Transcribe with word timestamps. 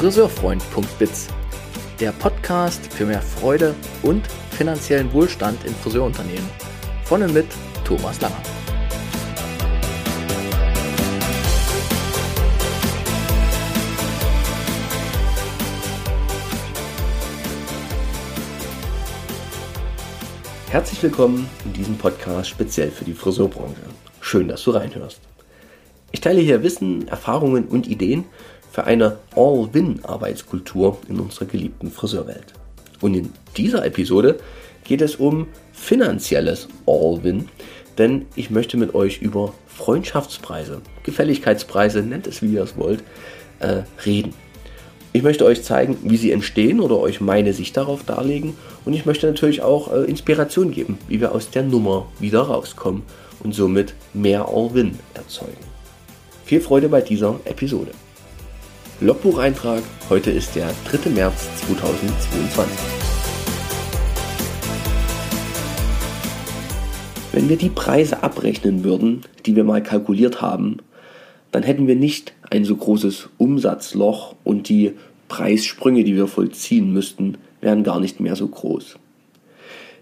friseurfreund.biz, 0.00 1.28
der 2.00 2.12
Podcast 2.12 2.90
für 2.90 3.04
mehr 3.04 3.20
Freude 3.20 3.74
und 4.02 4.26
finanziellen 4.50 5.12
Wohlstand 5.12 5.62
in 5.66 5.74
Friseurunternehmen. 5.74 6.48
Von 7.04 7.22
und 7.22 7.34
mit 7.34 7.44
Thomas 7.84 8.18
Langer. 8.22 8.40
Herzlich 20.70 21.02
willkommen 21.02 21.46
in 21.66 21.74
diesem 21.74 21.98
Podcast 21.98 22.48
speziell 22.48 22.90
für 22.90 23.04
die 23.04 23.12
Friseurbranche. 23.12 23.82
Schön, 24.22 24.48
dass 24.48 24.64
du 24.64 24.70
reinhörst. 24.70 25.20
Ich 26.10 26.22
teile 26.22 26.40
hier 26.40 26.62
Wissen, 26.62 27.06
Erfahrungen 27.06 27.68
und 27.68 27.86
Ideen 27.86 28.24
für 28.70 28.84
eine 28.84 29.18
All-Win-Arbeitskultur 29.34 30.98
in 31.08 31.20
unserer 31.20 31.46
geliebten 31.46 31.90
Friseurwelt. 31.90 32.54
Und 33.00 33.14
in 33.14 33.32
dieser 33.56 33.84
Episode 33.84 34.38
geht 34.84 35.00
es 35.00 35.16
um 35.16 35.46
finanzielles 35.72 36.68
All-Win, 36.86 37.48
denn 37.98 38.26
ich 38.36 38.50
möchte 38.50 38.76
mit 38.76 38.94
euch 38.94 39.20
über 39.20 39.54
Freundschaftspreise, 39.66 40.80
Gefälligkeitspreise, 41.02 42.02
nennt 42.02 42.26
es 42.26 42.42
wie 42.42 42.52
ihr 42.54 42.62
es 42.62 42.76
wollt, 42.76 43.02
äh, 43.60 43.82
reden. 44.04 44.34
Ich 45.12 45.22
möchte 45.22 45.44
euch 45.44 45.64
zeigen, 45.64 45.98
wie 46.04 46.16
sie 46.16 46.30
entstehen 46.30 46.78
oder 46.80 46.98
euch 46.98 47.20
meine 47.20 47.52
Sicht 47.52 47.76
darauf 47.76 48.04
darlegen 48.04 48.56
und 48.84 48.92
ich 48.92 49.06
möchte 49.06 49.26
natürlich 49.26 49.60
auch 49.62 49.92
äh, 49.92 50.04
Inspiration 50.04 50.70
geben, 50.70 50.98
wie 51.08 51.20
wir 51.20 51.32
aus 51.32 51.50
der 51.50 51.64
Nummer 51.64 52.06
wieder 52.20 52.42
rauskommen 52.42 53.02
und 53.42 53.54
somit 53.54 53.94
mehr 54.14 54.46
All-Win 54.48 54.98
erzeugen. 55.14 55.56
Viel 56.44 56.60
Freude 56.60 56.88
bei 56.88 57.00
dieser 57.00 57.40
Episode. 57.44 57.90
Logbucheintrag, 59.02 59.82
heute 60.10 60.30
ist 60.30 60.54
der 60.56 60.74
3. 60.84 61.08
März 61.08 61.48
2022. 61.66 62.78
Wenn 67.32 67.48
wir 67.48 67.56
die 67.56 67.70
Preise 67.70 68.22
abrechnen 68.22 68.84
würden, 68.84 69.22
die 69.46 69.56
wir 69.56 69.64
mal 69.64 69.82
kalkuliert 69.82 70.42
haben, 70.42 70.80
dann 71.50 71.62
hätten 71.62 71.86
wir 71.86 71.96
nicht 71.96 72.34
ein 72.50 72.66
so 72.66 72.76
großes 72.76 73.30
Umsatzloch 73.38 74.34
und 74.44 74.68
die 74.68 74.92
Preissprünge, 75.28 76.04
die 76.04 76.14
wir 76.14 76.26
vollziehen 76.26 76.92
müssten, 76.92 77.38
wären 77.62 77.84
gar 77.84 78.00
nicht 78.00 78.20
mehr 78.20 78.36
so 78.36 78.48
groß. 78.48 78.96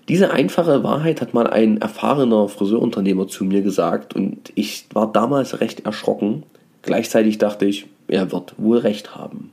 Diese 0.08 0.32
einfache 0.32 0.82
Wahrheit 0.82 1.20
hat 1.20 1.34
mal 1.34 1.46
ein 1.46 1.80
erfahrener 1.80 2.48
Friseurunternehmer 2.48 3.28
zu 3.28 3.44
mir 3.44 3.62
gesagt 3.62 4.16
und 4.16 4.50
ich 4.56 4.86
war 4.92 5.12
damals 5.12 5.60
recht 5.60 5.86
erschrocken. 5.86 6.42
Gleichzeitig 6.88 7.36
dachte 7.36 7.66
ich, 7.66 7.84
er 8.06 8.32
wird 8.32 8.54
wohl 8.56 8.78
recht 8.78 9.14
haben. 9.14 9.50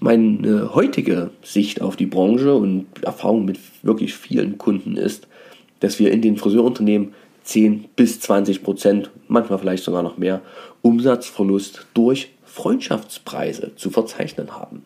Meine 0.00 0.74
heutige 0.74 1.30
Sicht 1.44 1.80
auf 1.80 1.94
die 1.94 2.06
Branche 2.06 2.56
und 2.56 2.86
Erfahrung 3.04 3.44
mit 3.44 3.60
wirklich 3.84 4.12
vielen 4.12 4.58
Kunden 4.58 4.96
ist, 4.96 5.28
dass 5.78 6.00
wir 6.00 6.10
in 6.10 6.20
den 6.20 6.36
Friseurunternehmen 6.36 7.14
10 7.44 7.84
bis 7.94 8.18
20 8.18 8.64
Prozent, 8.64 9.12
manchmal 9.28 9.60
vielleicht 9.60 9.84
sogar 9.84 10.02
noch 10.02 10.18
mehr, 10.18 10.40
Umsatzverlust 10.82 11.86
durch 11.94 12.30
Freundschaftspreise 12.44 13.76
zu 13.76 13.90
verzeichnen 13.90 14.56
haben. 14.56 14.82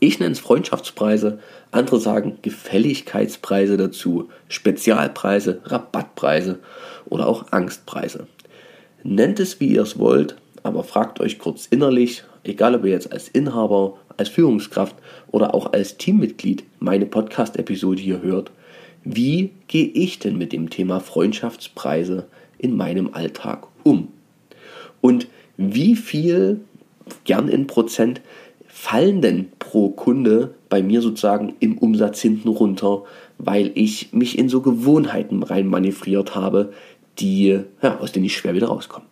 Ich 0.00 0.20
nenne 0.20 0.32
es 0.32 0.40
Freundschaftspreise, 0.40 1.38
andere 1.70 1.98
sagen 1.98 2.36
Gefälligkeitspreise 2.42 3.78
dazu, 3.78 4.28
Spezialpreise, 4.48 5.62
Rabattpreise 5.64 6.58
oder 7.06 7.26
auch 7.26 7.52
Angstpreise. 7.52 8.26
Nennt 9.02 9.40
es, 9.40 9.60
wie 9.60 9.68
ihr 9.68 9.82
es 9.82 9.98
wollt, 9.98 10.36
aber 10.62 10.84
fragt 10.84 11.20
euch 11.20 11.38
kurz 11.38 11.66
innerlich, 11.66 12.24
egal 12.44 12.74
ob 12.74 12.84
ihr 12.84 12.90
jetzt 12.90 13.12
als 13.12 13.28
Inhaber, 13.28 13.98
als 14.16 14.28
Führungskraft 14.28 14.96
oder 15.30 15.54
auch 15.54 15.72
als 15.72 15.96
Teammitglied 15.96 16.64
meine 16.78 17.06
Podcast-Episode 17.06 18.00
hier 18.00 18.22
hört, 18.22 18.50
wie 19.02 19.52
gehe 19.68 19.86
ich 19.86 20.18
denn 20.18 20.36
mit 20.36 20.52
dem 20.52 20.68
Thema 20.68 21.00
Freundschaftspreise 21.00 22.26
in 22.58 22.76
meinem 22.76 23.14
Alltag 23.14 23.66
um? 23.82 24.08
Und 25.00 25.28
wie 25.56 25.96
viel, 25.96 26.60
gern 27.24 27.48
in 27.48 27.66
Prozent, 27.66 28.20
fallen 28.66 29.22
denn 29.22 29.48
pro 29.58 29.90
Kunde 29.90 30.54
bei 30.68 30.82
mir 30.82 31.00
sozusagen 31.00 31.54
im 31.60 31.78
Umsatz 31.78 32.20
hinten 32.20 32.48
runter, 32.48 33.04
weil 33.38 33.72
ich 33.74 34.12
mich 34.12 34.38
in 34.38 34.48
so 34.48 34.60
Gewohnheiten 34.60 35.42
rein 35.42 35.66
manövriert 35.66 36.34
habe, 36.34 36.72
die, 37.20 37.60
ja, 37.82 37.98
aus 37.98 38.12
denen 38.12 38.24
ich 38.24 38.36
schwer 38.36 38.54
wieder 38.54 38.68
rauskomme. 38.68 39.06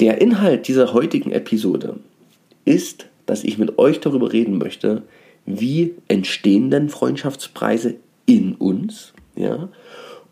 Der 0.00 0.20
Inhalt 0.20 0.66
dieser 0.68 0.92
heutigen 0.92 1.30
Episode 1.30 1.96
ist, 2.64 3.06
dass 3.26 3.44
ich 3.44 3.58
mit 3.58 3.78
euch 3.78 4.00
darüber 4.00 4.32
reden 4.32 4.58
möchte, 4.58 5.02
wie 5.46 5.94
entstehen 6.08 6.70
denn 6.70 6.88
Freundschaftspreise 6.88 7.96
in 8.26 8.54
uns, 8.54 9.12
ja, 9.36 9.68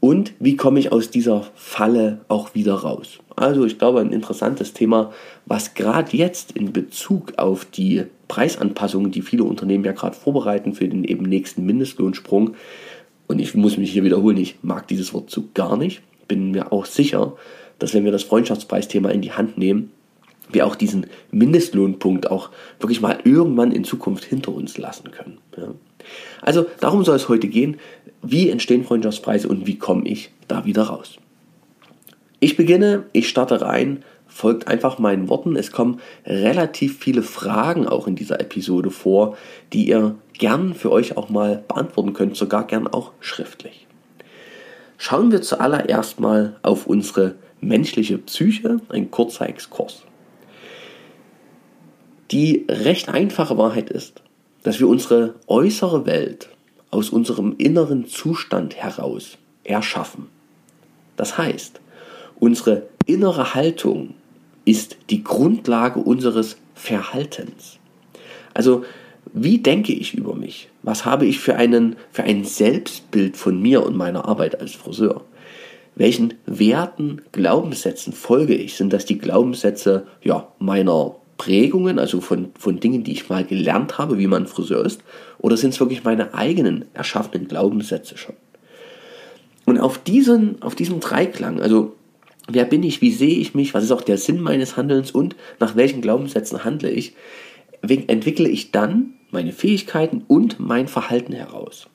und 0.01 0.33
wie 0.41 0.57
komme 0.57 0.81
ich 0.81 0.91
aus 0.91 1.11
dieser 1.11 1.47
Falle 1.55 2.23
auch 2.27 2.57
wieder 2.57 2.75
raus. 2.75 3.21
Also 3.37 3.65
ich 3.65 3.79
glaube, 3.79 4.01
ein 4.01 4.13
interessantes 4.13 4.73
Thema, 4.73 5.13
was 5.47 5.75
gerade 5.75 6.17
jetzt 6.17 6.53
in 6.53 6.73
Bezug 6.73 7.35
auf 7.39 7.65
die 7.65 8.03
Preisanpassungen, 8.27 9.13
die 9.13 9.23
viele 9.23 9.45
Unternehmen 9.45 9.85
ja 9.85 9.93
gerade 9.93 10.17
vorbereiten 10.17 10.75
für 10.75 10.89
den 10.89 11.05
eben 11.05 11.25
nächsten 11.25 11.65
Mindestlohnsprung, 11.65 12.55
und 13.29 13.39
ich 13.39 13.55
muss 13.55 13.77
mich 13.77 13.93
hier 13.93 14.05
wiederholen, 14.05 14.37
ich 14.37 14.57
mag 14.63 14.89
dieses 14.89 15.15
Wort 15.15 15.31
so 15.31 15.45
gar 15.55 15.77
nicht, 15.77 16.03
bin 16.29 16.51
mir 16.51 16.73
auch 16.73 16.87
sicher, 16.87 17.37
dass 17.79 17.95
wenn 17.95 18.05
wir 18.05 18.13
das 18.13 18.23
Freundschaftspreisthema 18.23 19.11
in 19.11 19.23
die 19.23 19.33
Hand 19.33 19.59
nehmen, 19.59 19.91
wir 20.51 20.67
auch 20.67 20.77
diesen 20.77 21.07
Mindestlohnpunkt 21.31 22.31
auch 22.31 22.51
wirklich 22.79 23.01
mal 23.01 23.19
irgendwann 23.25 23.73
in 23.73 23.85
Zukunft 23.85 24.25
hinter 24.25 24.53
uns 24.53 24.77
lassen 24.77 25.11
können. 25.11 25.39
Ja. 25.57 25.69
Also 26.41 26.67
darum 26.81 27.05
soll 27.05 27.17
es 27.17 27.29
heute 27.29 27.49
gehen, 27.49 27.79
wie 28.23 28.51
entstehen 28.51 28.85
Freundschaftspreise 28.85 29.49
und 29.49 29.67
wie 29.67 29.79
komme 29.79 30.07
ich 30.07 30.31
da 30.49 30.65
wieder 30.65 30.85
raus. 30.85 31.17
Ich 32.41 32.57
beginne, 32.57 33.05
ich 33.13 33.29
starte 33.29 33.61
rein, 33.61 34.05
folgt 34.27 34.67
einfach 34.67 34.99
meinen 34.99 35.29
Worten. 35.29 35.57
Es 35.57 35.71
kommen 35.71 36.01
relativ 36.27 36.99
viele 36.99 37.23
Fragen 37.23 37.87
auch 37.87 38.07
in 38.07 38.17
dieser 38.17 38.41
Episode 38.41 38.91
vor, 38.91 39.37
die 39.73 39.89
ihr 39.89 40.17
gern 40.43 40.75
für 40.75 40.91
euch 40.91 41.17
auch 41.17 41.29
mal 41.29 41.63
beantworten 41.69 42.15
könnt, 42.15 42.37
sogar 42.37 42.67
gern 42.67 42.89
auch 42.89 43.13
schriftlich. 43.21 43.87
Schauen 44.99 45.31
wir 45.31 45.41
zuallererst 45.41 46.19
mal 46.19 46.57
auf 46.63 46.89
unsere 46.89 47.37
menschliche 47.61 48.19
Psyche, 48.19 48.81
ein 48.89 49.13
kurzer 49.13 49.49
Exkurs. 49.49 50.03
Die 52.33 52.67
recht 52.69 53.09
einfache 53.09 53.57
Wahrheit 53.57 53.89
ist, 53.89 54.21
dass 54.65 54.81
wir 54.81 54.89
unsere 54.89 55.37
äußere 55.47 56.07
Welt 56.07 56.49
aus 56.91 57.11
unserem 57.11 57.55
inneren 57.59 58.09
Zustand 58.09 58.75
heraus 58.75 59.39
erschaffen. 59.63 60.29
Das 61.15 61.39
heißt, 61.39 61.81
unsere 62.41 62.89
innere 63.07 63.55
Haltung 63.55 64.15
ist 64.65 64.97
die 65.09 65.23
Grundlage 65.23 66.01
unseres 66.01 66.57
Verhaltens. 66.75 67.79
Also, 68.55 68.85
wie 69.33 69.59
denke 69.59 69.93
ich 69.93 70.15
über 70.15 70.35
mich? 70.35 70.69
Was 70.83 71.05
habe 71.05 71.27
ich 71.27 71.39
für, 71.39 71.57
einen, 71.57 71.97
für 72.11 72.25
ein 72.25 72.45
Selbstbild 72.45 73.37
von 73.37 73.61
mir 73.61 73.85
und 73.85 73.97
meiner 73.97 74.27
Arbeit 74.27 74.61
als 74.61 74.73
Friseur? 74.73 75.23
welchen 75.95 76.35
Werten, 76.47 77.23
Glaubenssätzen 77.33 78.13
folge 78.13 78.55
ich? 78.55 78.75
Sind 78.75 78.93
das 78.93 79.05
die 79.05 79.19
Glaubenssätze 79.19 80.07
ja, 80.23 80.49
meiner 80.59 81.17
Prägungen, 81.37 81.99
also 81.99 82.21
von, 82.21 82.51
von 82.59 82.81
Dingen, 82.81 83.05
die 83.05 83.13
ich 83.13 83.29
mal 83.29 83.45
gelernt 83.45 83.99
habe, 83.99 84.19
wie 84.19 84.27
man 84.27 84.47
Friseur 84.47 84.85
ist? 84.85 85.03
Oder 85.39 85.57
sind 85.57 85.75
es 85.75 85.81
wirklich 85.81 86.05
meine 86.05 86.35
eigenen 86.35 86.87
erschaffenen 86.95 87.49
Glaubenssätze 87.49 88.17
schon? 88.17 88.37
Und 89.65 89.79
auf 89.79 89.99
diesen, 89.99 90.61
auf 90.63 90.75
diesem 90.75 91.01
Dreiklang, 91.01 91.61
also 91.61 91.95
wer 92.49 92.65
bin 92.65 92.83
ich, 92.83 93.01
wie 93.01 93.13
sehe 93.13 93.37
ich 93.37 93.55
mich, 93.55 93.75
was 93.75 93.85
ist 93.85 93.93
auch 93.93 94.03
der 94.03 94.19
Sinn 94.19 94.41
meines 94.41 94.77
Handelns 94.77 95.11
und 95.11 95.37
nach 95.61 95.77
welchen 95.77 96.01
Glaubenssätzen 96.01 96.65
handle 96.65 96.91
ich, 96.91 97.15
entwickle 97.83 98.49
ich 98.49 98.71
dann 98.71 99.02
meine 99.33 99.53
Fähigkeiten 99.53 100.23
und 100.29 100.61
mein 100.61 100.87
Verhalten 100.87 101.33
heraus. 101.33 101.89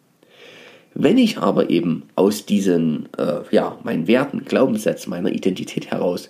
Wenn 0.93 1.17
ich 1.17 1.37
aber 1.37 1.69
eben 1.69 2.03
aus 2.15 2.45
diesen, 2.45 3.07
äh, 3.17 3.41
ja, 3.51 3.77
meinen 3.83 4.07
Werten, 4.07 4.45
Glaubenssätzen, 4.45 5.11
meiner 5.11 5.31
Identität 5.31 5.91
heraus 5.91 6.29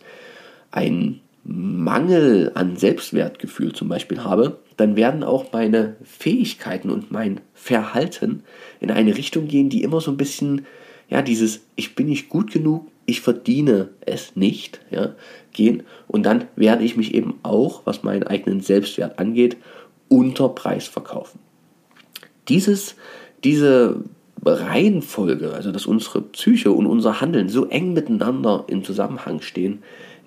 einen 0.72 1.22
Mangel 1.46 2.52
an 2.56 2.76
Selbstwertgefühl 2.76 3.72
zum 3.72 3.88
Beispiel 3.88 4.26
habe, 4.26 4.60
dann 4.76 4.98
werden 4.98 5.24
auch 5.24 5.54
meine 5.54 5.96
Fähigkeiten 6.04 6.90
und 6.90 7.12
mein 7.12 7.40
Verhalten 7.54 8.44
in 8.82 8.92
eine 8.92 9.16
Richtung 9.16 9.48
gehen, 9.48 9.70
die 9.70 9.84
immer 9.84 10.02
so 10.02 10.12
ein 10.12 10.18
bisschen, 10.18 10.66
ja, 11.10 11.22
dieses 11.22 11.62
Ich 11.78 11.96
bin 11.96 12.08
nicht 12.08 12.28
gut 12.28 12.52
genug, 12.52 12.88
ich 13.06 13.22
verdiene 13.22 13.90
es 14.02 14.36
nicht, 14.36 14.82
ja, 14.92 15.16
gehen. 15.54 15.84
Und 16.08 16.26
dann 16.26 16.44
werde 16.58 16.84
ich 16.84 16.98
mich 16.98 17.16
eben 17.16 17.40
auch, 17.42 17.84
was 17.86 18.04
meinen 18.04 18.24
eigenen 18.24 18.60
Selbstwert 18.60 19.18
angeht, 19.18 19.56
unter 20.10 20.50
Preis 20.50 20.88
verkaufen. 20.88 21.40
Dieses, 22.48 22.96
diese 23.44 24.04
Reihenfolge, 24.46 25.54
also 25.54 25.72
dass 25.72 25.86
unsere 25.86 26.22
Psyche 26.22 26.72
und 26.72 26.86
unser 26.86 27.22
Handeln 27.22 27.50
so 27.50 27.66
eng 27.66 27.94
miteinander 27.94 28.66
im 28.68 28.84
Zusammenhang 28.84 29.42
stehen, 29.42 29.84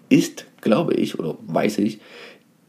ist, 0.08 0.46
glaube 0.60 0.94
ich, 0.94 1.18
oder 1.18 1.36
weiß 1.46 1.78
ich, 1.78 2.00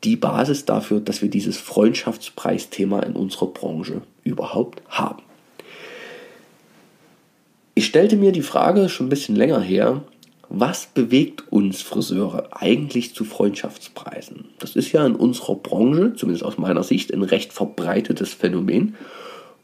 die 0.03 0.15
Basis 0.15 0.65
dafür, 0.65 0.99
dass 0.99 1.21
wir 1.21 1.29
dieses 1.29 1.57
Freundschaftspreisthema 1.57 3.01
in 3.01 3.13
unserer 3.13 3.47
Branche 3.47 4.01
überhaupt 4.23 4.81
haben. 4.89 5.21
Ich 7.75 7.85
stellte 7.85 8.15
mir 8.15 8.31
die 8.31 8.41
Frage 8.41 8.89
schon 8.89 9.07
ein 9.07 9.09
bisschen 9.09 9.35
länger 9.35 9.61
her, 9.61 10.03
was 10.53 10.85
bewegt 10.85 11.45
uns 11.49 11.81
Friseure 11.81 12.49
eigentlich 12.51 13.15
zu 13.15 13.23
Freundschaftspreisen? 13.23 14.49
Das 14.59 14.75
ist 14.75 14.91
ja 14.91 15.05
in 15.05 15.15
unserer 15.15 15.55
Branche, 15.55 16.13
zumindest 16.13 16.43
aus 16.43 16.57
meiner 16.57 16.83
Sicht, 16.83 17.13
ein 17.13 17.23
recht 17.23 17.53
verbreitetes 17.53 18.33
Phänomen. 18.33 18.95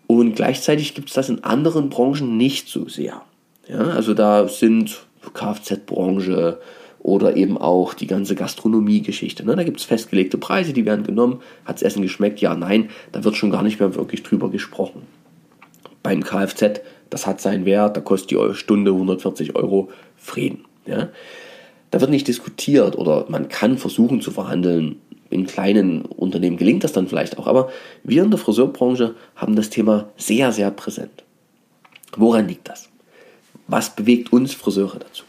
Und 0.08 0.36
gleichzeitig 0.36 0.96
gibt 0.96 1.10
es 1.10 1.16
das 1.16 1.28
in 1.28 1.44
anderen 1.44 1.90
Branchen 1.90 2.38
nicht 2.38 2.70
so 2.70 2.88
sehr. 2.88 3.22
Ja, 3.68 3.80
also 3.80 4.14
da 4.14 4.48
sind 4.48 5.06
Kfz-Branche 5.34 6.60
oder 7.00 7.36
eben 7.36 7.58
auch 7.58 7.94
die 7.94 8.08
ganze 8.08 8.36
Gastronomie-Geschichte. 8.36 9.46
Ne? 9.46 9.58
Da 9.58 9.64
gibt 9.64 9.82
es 9.82 9.86
festgelegte 9.86 10.38
Preise, 10.38 10.72
die 10.72 10.86
werden 10.86 11.06
genommen. 11.06 11.42
Hat 11.66 11.76
das 11.76 11.84
Essen 11.84 12.02
geschmeckt? 12.02 12.40
Ja, 12.40 12.56
nein. 12.56 12.90
Da 13.12 13.26
wird 13.26 13.36
schon 13.36 13.52
gar 13.52 13.64
nicht 13.64 13.82
mehr 13.82 13.94
wirklich 13.96 14.24
drüber 14.24 14.50
gesprochen. 14.50 15.02
Beim 16.02 16.24
Kfz, 16.24 16.80
das 17.10 17.28
hat 17.28 17.42
seinen 17.42 17.66
Wert, 17.66 17.98
da 17.98 18.02
kostet 18.02 18.32
die 18.32 18.54
Stunde 18.56 18.92
140 18.92 19.58
Euro 19.58 19.90
Frieden. 20.16 20.67
Ja? 20.88 21.10
Da 21.92 22.02
wird 22.02 22.12
nicht 22.12 22.28
diskutiert 22.28 22.98
oder 22.98 23.26
man 23.30 23.50
kann 23.50 23.78
versuchen 23.78 24.22
zu 24.22 24.32
verhandeln. 24.32 25.02
In 25.30 25.46
kleinen 25.46 26.04
Unternehmen 26.04 26.58
gelingt 26.58 26.84
das 26.84 26.94
dann 26.94 27.08
vielleicht 27.08 27.38
auch, 27.38 27.48
aber 27.48 27.70
wir 28.04 28.24
in 28.24 28.32
der 28.32 28.40
Friseurbranche 28.40 29.16
haben 29.36 29.56
das 29.56 29.70
Thema 29.70 30.10
sehr, 30.16 30.54
sehr 30.54 30.72
präsent. 30.72 31.24
Woran 32.16 32.48
liegt 32.48 32.70
das? 32.70 32.90
Was 33.68 33.94
bewegt 33.94 34.32
uns 34.32 34.54
Friseure 34.54 35.00
dazu? 35.00 35.26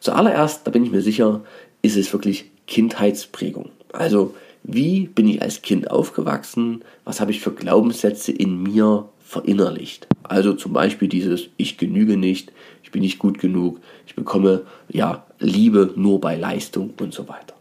Zuallererst, 0.00 0.66
da 0.66 0.70
bin 0.70 0.84
ich 0.84 0.90
mir 0.90 1.02
sicher, 1.02 1.42
ist 1.82 1.96
es 1.96 2.12
wirklich 2.12 2.50
Kindheitsprägung. 2.66 3.68
Also, 3.92 4.34
wie 4.62 5.08
bin 5.08 5.28
ich 5.28 5.42
als 5.42 5.62
Kind 5.62 5.90
aufgewachsen? 5.90 6.82
Was 7.04 7.20
habe 7.20 7.32
ich 7.32 7.40
für 7.40 7.52
Glaubenssätze 7.52 8.32
in 8.32 8.62
mir 8.62 9.08
verinnerlicht? 9.20 10.06
Also 10.22 10.54
zum 10.54 10.72
Beispiel 10.72 11.08
dieses 11.08 11.48
Ich 11.56 11.78
genüge 11.78 12.16
nicht, 12.16 12.52
ich 12.92 12.94
bin 12.94 13.02
nicht 13.04 13.18
gut 13.18 13.38
genug, 13.38 13.80
ich 14.06 14.14
bekomme 14.14 14.66
ja 14.90 15.24
Liebe 15.38 15.94
nur 15.96 16.20
bei 16.20 16.36
Leistung 16.36 16.92
und 17.00 17.14
so 17.14 17.26
weiter. 17.26 17.54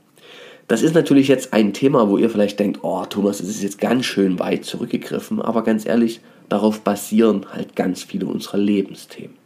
Das 0.67 0.81
ist 0.81 0.93
natürlich 0.93 1.29
jetzt 1.29 1.53
ein 1.53 1.71
Thema, 1.71 2.09
wo 2.09 2.17
ihr 2.17 2.29
vielleicht 2.29 2.59
denkt, 2.59 2.79
oh 2.81 3.05
Thomas, 3.05 3.37
das 3.37 3.47
ist 3.47 3.63
jetzt 3.63 3.79
ganz 3.79 4.03
schön 4.03 4.39
weit 4.39 4.65
zurückgegriffen, 4.65 5.41
aber 5.41 5.63
ganz 5.63 5.85
ehrlich, 5.85 6.19
darauf 6.49 6.81
basieren 6.81 7.45
halt 7.53 7.77
ganz 7.77 8.03
viele 8.03 8.25
unserer 8.25 8.57
Lebensthemen. 8.57 9.37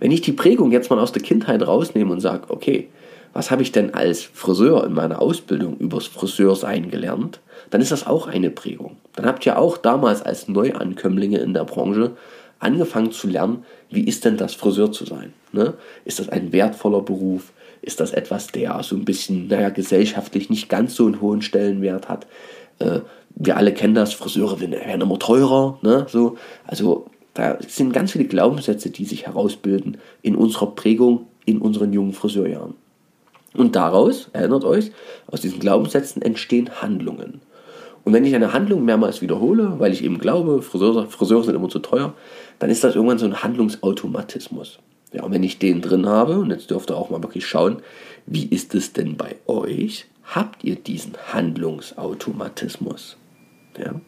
Wenn 0.00 0.10
ich 0.10 0.22
die 0.22 0.32
Prägung 0.32 0.72
jetzt 0.72 0.88
mal 0.88 0.98
aus 0.98 1.12
der 1.12 1.20
Kindheit 1.20 1.60
rausnehme 1.66 2.10
und 2.10 2.20
sage, 2.20 2.44
okay, 2.48 2.88
was 3.34 3.50
habe 3.50 3.60
ich 3.60 3.72
denn 3.72 3.92
als 3.92 4.22
Friseur 4.22 4.86
in 4.86 4.94
meiner 4.94 5.20
Ausbildung 5.20 5.76
übers 5.76 6.06
Friseursein 6.06 6.90
gelernt, 6.90 7.40
dann 7.68 7.82
ist 7.82 7.92
das 7.92 8.06
auch 8.06 8.26
eine 8.26 8.48
Prägung. 8.48 8.96
Dann 9.16 9.26
habt 9.26 9.44
ihr 9.44 9.58
auch 9.58 9.76
damals 9.76 10.22
als 10.22 10.48
Neuankömmlinge 10.48 11.40
in 11.40 11.52
der 11.52 11.64
Branche 11.64 12.12
angefangen 12.62 13.12
zu 13.12 13.28
lernen, 13.28 13.64
wie 13.90 14.04
ist 14.04 14.24
denn 14.24 14.36
das 14.36 14.54
Friseur 14.54 14.92
zu 14.92 15.04
sein? 15.04 15.32
Ne? 15.52 15.74
Ist 16.04 16.18
das 16.18 16.28
ein 16.28 16.52
wertvoller 16.52 17.02
Beruf? 17.02 17.52
Ist 17.82 18.00
das 18.00 18.12
etwas, 18.12 18.48
der 18.48 18.82
so 18.82 18.94
ein 18.96 19.04
bisschen, 19.04 19.48
naja, 19.48 19.70
gesellschaftlich 19.70 20.50
nicht 20.50 20.68
ganz 20.68 20.94
so 20.94 21.06
einen 21.06 21.20
hohen 21.20 21.42
Stellenwert 21.42 22.08
hat? 22.08 22.26
Äh, 22.78 23.00
wir 23.34 23.56
alle 23.56 23.72
kennen 23.72 23.94
das, 23.94 24.12
Friseure 24.12 24.60
werden 24.60 25.00
immer 25.00 25.18
teurer, 25.18 25.78
ne? 25.82 26.06
So, 26.08 26.36
also 26.66 27.06
da 27.34 27.58
sind 27.66 27.92
ganz 27.92 28.12
viele 28.12 28.26
Glaubenssätze, 28.26 28.90
die 28.90 29.06
sich 29.06 29.26
herausbilden 29.26 29.96
in 30.20 30.36
unserer 30.36 30.74
Prägung 30.74 31.26
in 31.44 31.58
unseren 31.58 31.92
jungen 31.92 32.12
Friseurjahren. 32.12 32.74
Und 33.54 33.74
daraus, 33.76 34.28
erinnert 34.32 34.64
euch, 34.64 34.92
aus 35.26 35.40
diesen 35.40 35.58
Glaubenssätzen 35.58 36.22
entstehen 36.22 36.70
Handlungen. 36.80 37.40
Und 38.04 38.12
wenn 38.12 38.24
ich 38.24 38.34
eine 38.34 38.52
Handlung 38.52 38.84
mehrmals 38.84 39.22
wiederhole, 39.22 39.78
weil 39.78 39.92
ich 39.92 40.02
eben 40.04 40.18
glaube, 40.18 40.62
Friseure, 40.62 41.06
Friseure 41.06 41.44
sind 41.44 41.54
immer 41.54 41.68
zu 41.68 41.78
teuer, 41.78 42.14
dann 42.58 42.70
ist 42.70 42.84
das 42.84 42.94
irgendwann 42.94 43.18
so 43.18 43.26
ein 43.26 43.42
Handlungsautomatismus. 43.42 44.78
Ja, 45.12 45.24
und 45.24 45.32
wenn 45.32 45.42
ich 45.42 45.58
den 45.58 45.82
drin 45.82 46.06
habe, 46.06 46.38
und 46.38 46.50
jetzt 46.50 46.70
dürft 46.70 46.90
ihr 46.90 46.96
auch 46.96 47.10
mal 47.10 47.22
wirklich 47.22 47.46
schauen, 47.46 47.82
wie 48.26 48.46
ist 48.46 48.74
es 48.74 48.92
denn 48.92 49.16
bei 49.16 49.36
euch? 49.46 50.06
Habt 50.24 50.64
ihr 50.64 50.76
diesen 50.76 51.14
Handlungsautomatismus? 51.32 53.16
Ja? 53.76 54.00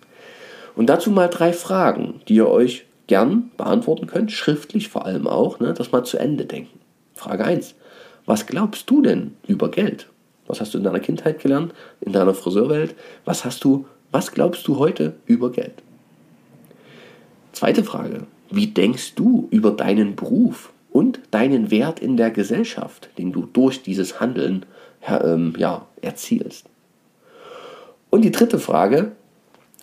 Und 0.77 0.87
dazu 0.87 1.11
mal 1.11 1.29
drei 1.29 1.53
Fragen, 1.53 2.21
die 2.29 2.37
ihr 2.37 2.49
euch 2.49 2.87
gern 3.07 3.51
beantworten 3.57 4.07
könnt, 4.07 4.33
schriftlich 4.33 4.89
vor 4.89 5.05
allem 5.05 5.27
auch, 5.27 5.61
ne, 5.61 5.75
das 5.75 5.93
mal 5.93 6.05
zu 6.05 6.19
Ende 6.19 6.47
denken. 6.47 6.81
Frage 7.15 7.45
1. 7.45 7.75
Was 8.27 8.47
glaubst 8.47 8.89
du 8.89 9.03
denn 9.03 9.37
über 9.47 9.71
Geld? 9.71 10.09
Was 10.47 10.61
hast 10.61 10.75
du 10.75 10.79
in 10.79 10.85
deiner 10.85 11.01
Kindheit 11.01 11.41
gelernt, 11.41 11.75
in 12.01 12.13
deiner 12.13 12.35
Friseurwelt? 12.35 12.95
Was 13.25 13.45
hast 13.45 13.65
du, 13.65 13.87
was 14.11 14.33
glaubst 14.33 14.67
du 14.67 14.79
heute 14.79 15.15
über 15.27 15.51
Geld? 15.51 15.83
Zweite 17.53 17.85
Frage. 17.85 18.27
Wie 18.55 18.69
denkst 18.69 19.17
du 19.17 19.49
über 19.51 19.73
deinen 19.73 20.15
Beruf 20.15 20.73
und 20.93 21.19
deinen 21.33 21.73
Wert 21.73 21.99
in 21.99 22.17
der 22.17 22.31
Gesellschaft, 22.31 23.11
den 23.19 23.33
du 23.33 23.49
durch 23.53 23.83
dieses 23.83 24.21
Handeln 24.21 24.65
ähm, 25.09 25.55
ja, 25.59 25.87
erzielst? 26.03 26.67
Und 28.11 28.23
die 28.23 28.31
dritte 28.31 28.61
Frage. 28.61 29.13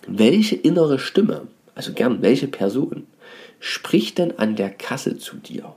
Welche 0.08 0.56
innere 0.56 0.98
Stimme, 0.98 1.42
also 1.74 1.92
gern 1.92 2.22
welche 2.22 2.48
Person, 2.48 3.06
spricht 3.60 4.18
denn 4.18 4.38
an 4.38 4.56
der 4.56 4.70
Kasse 4.70 5.18
zu 5.18 5.36
dir? 5.36 5.74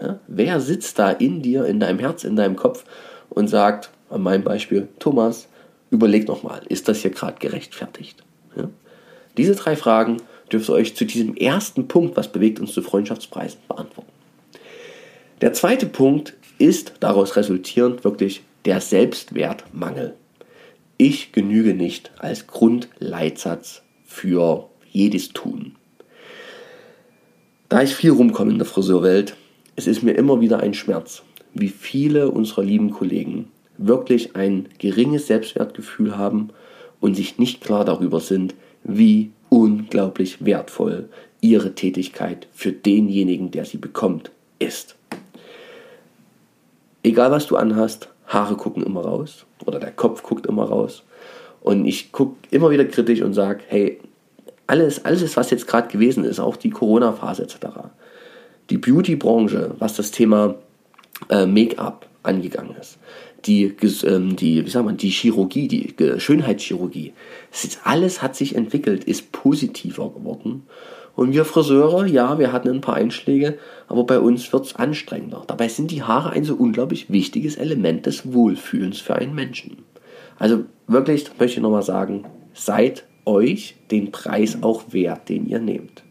Ja? 0.00 0.20
Wer 0.28 0.60
sitzt 0.60 0.98
da 0.98 1.10
in 1.10 1.42
dir, 1.42 1.66
in 1.66 1.80
deinem 1.80 1.98
Herz, 1.98 2.22
in 2.22 2.36
deinem 2.36 2.56
Kopf 2.56 2.84
und 3.28 3.48
sagt, 3.48 3.90
an 4.10 4.22
meinem 4.22 4.44
Beispiel, 4.44 4.88
Thomas, 5.00 5.48
überleg 5.90 6.28
nochmal, 6.28 6.62
ist 6.68 6.88
das 6.88 7.00
hier 7.00 7.10
gerade 7.10 7.38
gerechtfertigt? 7.40 8.22
Ja? 8.56 8.70
Diese 9.36 9.56
drei 9.56 9.74
Fragen 9.74 10.18
dürft 10.52 10.68
ihr 10.68 10.74
euch 10.74 10.96
zu 10.96 11.04
diesem 11.04 11.36
ersten 11.36 11.88
Punkt, 11.88 12.16
was 12.16 12.32
bewegt 12.32 12.60
uns 12.60 12.72
zu 12.72 12.82
Freundschaftspreisen, 12.82 13.60
beantworten. 13.68 14.10
Der 15.40 15.52
zweite 15.52 15.86
Punkt 15.86 16.34
ist 16.58 16.94
daraus 17.00 17.36
resultierend 17.36 18.04
wirklich 18.04 18.42
der 18.64 18.80
Selbstwertmangel. 18.80 20.14
Ich 20.96 21.32
genüge 21.32 21.74
nicht 21.74 22.10
als 22.18 22.46
Grundleitsatz 22.48 23.82
für 24.04 24.68
jedes 24.90 25.28
Tun. 25.28 25.76
Da 27.68 27.82
ich 27.82 27.94
viel 27.94 28.10
rumkomme 28.10 28.50
in 28.50 28.58
der 28.58 28.66
Friseurwelt, 28.66 29.36
es 29.76 29.86
ist 29.86 30.02
mir 30.02 30.12
immer 30.12 30.40
wieder 30.40 30.60
ein 30.60 30.74
Schmerz, 30.74 31.22
wie 31.54 31.68
viele 31.68 32.30
unserer 32.30 32.64
lieben 32.64 32.90
Kollegen 32.90 33.52
wirklich 33.76 34.34
ein 34.34 34.68
geringes 34.78 35.28
Selbstwertgefühl 35.28 36.18
haben 36.18 36.48
und 37.00 37.14
sich 37.14 37.38
nicht 37.38 37.60
klar 37.60 37.84
darüber 37.84 38.20
sind, 38.20 38.54
wie 38.82 39.30
unglaublich 39.48 40.44
wertvoll 40.44 41.08
ihre 41.40 41.74
Tätigkeit 41.74 42.48
für 42.52 42.72
denjenigen, 42.72 43.50
der 43.50 43.64
sie 43.64 43.78
bekommt, 43.78 44.30
ist. 44.58 44.96
Egal 47.02 47.30
was 47.30 47.46
du 47.46 47.56
anhast, 47.56 48.08
Haare 48.26 48.56
gucken 48.56 48.82
immer 48.82 49.02
raus 49.02 49.46
oder 49.64 49.78
der 49.78 49.92
Kopf 49.92 50.22
guckt 50.22 50.46
immer 50.46 50.64
raus. 50.64 51.04
Und 51.60 51.86
ich 51.86 52.12
gucke 52.12 52.36
immer 52.50 52.70
wieder 52.70 52.84
kritisch 52.84 53.22
und 53.22 53.34
sage, 53.34 53.60
hey, 53.68 54.00
alles, 54.66 55.04
alles, 55.04 55.36
was 55.36 55.50
jetzt 55.50 55.66
gerade 55.66 55.88
gewesen 55.88 56.24
ist, 56.24 56.40
auch 56.40 56.56
die 56.56 56.70
Corona-Phase 56.70 57.42
etc., 57.42 57.56
die 58.70 58.78
Beauty-Branche, 58.78 59.74
was 59.78 59.94
das 59.94 60.10
Thema 60.10 60.56
äh, 61.30 61.46
Make-up 61.46 62.07
angegangen 62.22 62.76
ist, 62.80 62.98
die, 63.44 63.74
ähm, 64.04 64.36
die, 64.36 64.64
wie 64.64 64.70
sagt 64.70 64.84
man, 64.84 64.96
die 64.96 65.10
Chirurgie, 65.10 65.68
die 65.68 65.94
Schönheitschirurgie, 66.18 67.12
alles 67.84 68.22
hat 68.22 68.36
sich 68.36 68.54
entwickelt, 68.54 69.04
ist 69.04 69.32
positiver 69.32 70.10
geworden. 70.10 70.64
Und 71.14 71.32
wir 71.32 71.44
Friseure, 71.44 72.06
ja, 72.06 72.38
wir 72.38 72.52
hatten 72.52 72.68
ein 72.68 72.80
paar 72.80 72.94
Einschläge, 72.94 73.58
aber 73.88 74.04
bei 74.04 74.20
uns 74.20 74.52
wird 74.52 74.66
es 74.66 74.76
anstrengender. 74.76 75.42
Dabei 75.48 75.66
sind 75.66 75.90
die 75.90 76.04
Haare 76.04 76.30
ein 76.30 76.44
so 76.44 76.54
unglaublich 76.54 77.10
wichtiges 77.10 77.56
Element 77.56 78.06
des 78.06 78.32
Wohlfühlens 78.32 79.00
für 79.00 79.16
einen 79.16 79.34
Menschen. 79.34 79.78
Also 80.38 80.64
wirklich, 80.86 81.26
möchte 81.38 81.56
ich 81.56 81.62
nochmal 81.62 81.82
sagen, 81.82 82.24
seid 82.54 83.04
euch 83.24 83.74
den 83.90 84.12
Preis 84.12 84.58
auch 84.62 84.92
wert, 84.92 85.28
den 85.28 85.46
ihr 85.46 85.58
nehmt. 85.58 86.04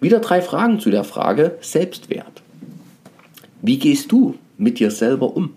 Wieder 0.00 0.18
drei 0.18 0.42
Fragen 0.42 0.80
zu 0.80 0.90
der 0.90 1.04
Frage 1.04 1.56
Selbstwert. 1.60 2.42
Wie 3.62 3.78
gehst 3.78 4.10
du 4.10 4.34
mit 4.62 4.78
dir 4.78 4.90
selber 4.90 5.36
um? 5.36 5.50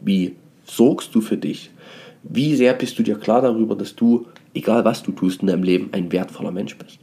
Wie 0.00 0.36
sorgst 0.64 1.14
du 1.14 1.20
für 1.20 1.36
dich? 1.36 1.70
Wie 2.22 2.54
sehr 2.54 2.74
bist 2.74 2.98
du 2.98 3.02
dir 3.02 3.16
klar 3.16 3.42
darüber, 3.42 3.74
dass 3.74 3.96
du, 3.96 4.26
egal 4.54 4.84
was 4.84 5.02
du 5.02 5.12
tust 5.12 5.40
in 5.40 5.48
deinem 5.48 5.62
Leben, 5.62 5.90
ein 5.92 6.12
wertvoller 6.12 6.50
Mensch 6.50 6.76
bist? 6.76 6.98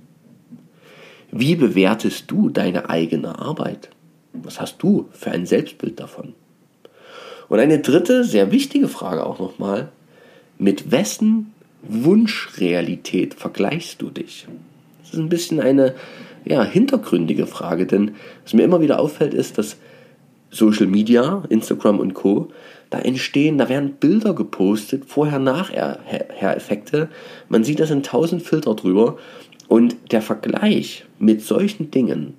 Wie 1.32 1.56
bewertest 1.56 2.32
du 2.32 2.50
deine 2.50 2.90
eigene 2.90 3.40
Arbeit? 3.40 3.90
Was 4.34 4.62
hast 4.62 4.82
du 4.82 5.10
für 5.12 5.32
ein 5.32 5.46
Selbstbild 5.46 6.00
davon? 6.00 6.34
Und 7.50 7.60
eine 7.60 7.80
dritte, 7.80 8.24
sehr 8.24 8.52
wichtige 8.52 8.88
Frage 8.88 9.26
auch 9.26 9.40
nochmal. 9.40 9.90
Mit 10.58 10.92
wessen 10.92 11.54
Wunschrealität 11.84 13.34
vergleichst 13.34 14.02
du 14.02 14.10
dich? 14.10 14.48
Das 15.02 15.14
ist 15.14 15.20
ein 15.20 15.30
bisschen 15.30 15.60
eine 15.60 15.96
ja, 16.46 16.64
hintergründige 16.64 17.48
Frage, 17.48 17.86
denn 17.86 18.16
was 18.44 18.54
mir 18.54 18.64
immer 18.64 18.82
wieder 18.82 19.00
auffällt, 19.00 19.34
ist, 19.34 19.58
dass 19.58 19.78
Social 20.56 20.88
Media, 20.88 21.44
Instagram 21.50 22.00
und 22.00 22.14
Co., 22.14 22.48
da 22.90 23.00
entstehen, 23.00 23.58
da 23.58 23.68
werden 23.68 23.96
Bilder 24.00 24.34
gepostet, 24.34 25.06
Vorher-Nachher-Effekte. 25.06 27.10
Man 27.50 27.64
sieht, 27.64 27.80
da 27.80 27.86
sind 27.86 28.06
tausend 28.06 28.42
Filter 28.42 28.76
drüber. 28.76 29.18
Und 29.68 29.96
der 30.12 30.22
Vergleich 30.22 31.06
mit 31.20 31.42
solchen 31.42 31.92
Dingen 31.92 32.36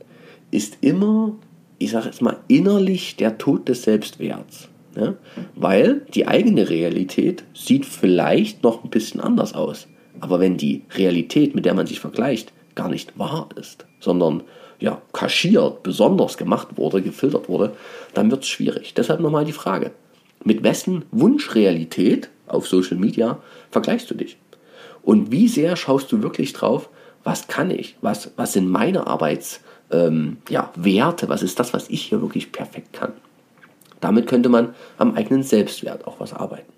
ist 0.50 0.78
immer, 0.80 1.32
ich 1.78 1.90
sage 1.90 2.06
jetzt 2.06 2.22
mal, 2.22 2.38
innerlich 2.48 3.16
der 3.16 3.36
Tod 3.36 3.68
des 3.68 3.82
Selbstwerts. 3.82 4.68
Ja? 4.96 5.14
Weil 5.54 6.06
die 6.14 6.26
eigene 6.26 6.70
Realität 6.70 7.44
sieht 7.52 7.84
vielleicht 7.84 8.62
noch 8.62 8.82
ein 8.82 8.90
bisschen 8.90 9.20
anders 9.20 9.52
aus. 9.52 9.88
Aber 10.20 10.40
wenn 10.40 10.56
die 10.56 10.82
Realität, 10.96 11.54
mit 11.54 11.66
der 11.66 11.74
man 11.74 11.86
sich 11.86 12.00
vergleicht, 12.00 12.52
gar 12.74 12.88
nicht 12.88 13.18
wahr 13.18 13.48
ist, 13.56 13.84
sondern 14.00 14.42
ja, 14.78 15.00
kaschiert, 15.12 15.82
besonders 15.82 16.36
gemacht 16.36 16.68
wurde, 16.76 17.02
gefiltert 17.02 17.48
wurde, 17.48 17.72
dann 18.14 18.30
wird 18.30 18.42
es 18.42 18.48
schwierig. 18.48 18.94
Deshalb 18.94 19.20
nochmal 19.20 19.44
die 19.44 19.52
Frage, 19.52 19.92
mit 20.44 20.62
wessen 20.62 21.04
Wunschrealität 21.10 22.28
auf 22.46 22.68
Social 22.68 22.96
Media 22.96 23.38
vergleichst 23.70 24.10
du 24.10 24.14
dich? 24.14 24.36
Und 25.02 25.32
wie 25.32 25.48
sehr 25.48 25.76
schaust 25.76 26.10
du 26.12 26.22
wirklich 26.22 26.52
drauf, 26.52 26.88
was 27.24 27.48
kann 27.48 27.70
ich, 27.70 27.96
was, 28.00 28.30
was 28.36 28.52
sind 28.52 28.70
meine 28.70 29.06
Arbeitswerte, 29.06 29.66
ähm, 29.90 30.38
ja, 30.48 30.72
was 30.74 31.42
ist 31.42 31.58
das, 31.60 31.72
was 31.72 31.88
ich 31.88 32.02
hier 32.02 32.20
wirklich 32.20 32.52
perfekt 32.52 32.92
kann? 32.92 33.12
Damit 34.00 34.26
könnte 34.26 34.48
man 34.48 34.74
am 34.98 35.14
eigenen 35.14 35.42
Selbstwert 35.42 36.06
auch 36.06 36.20
was 36.20 36.32
arbeiten. 36.32 36.72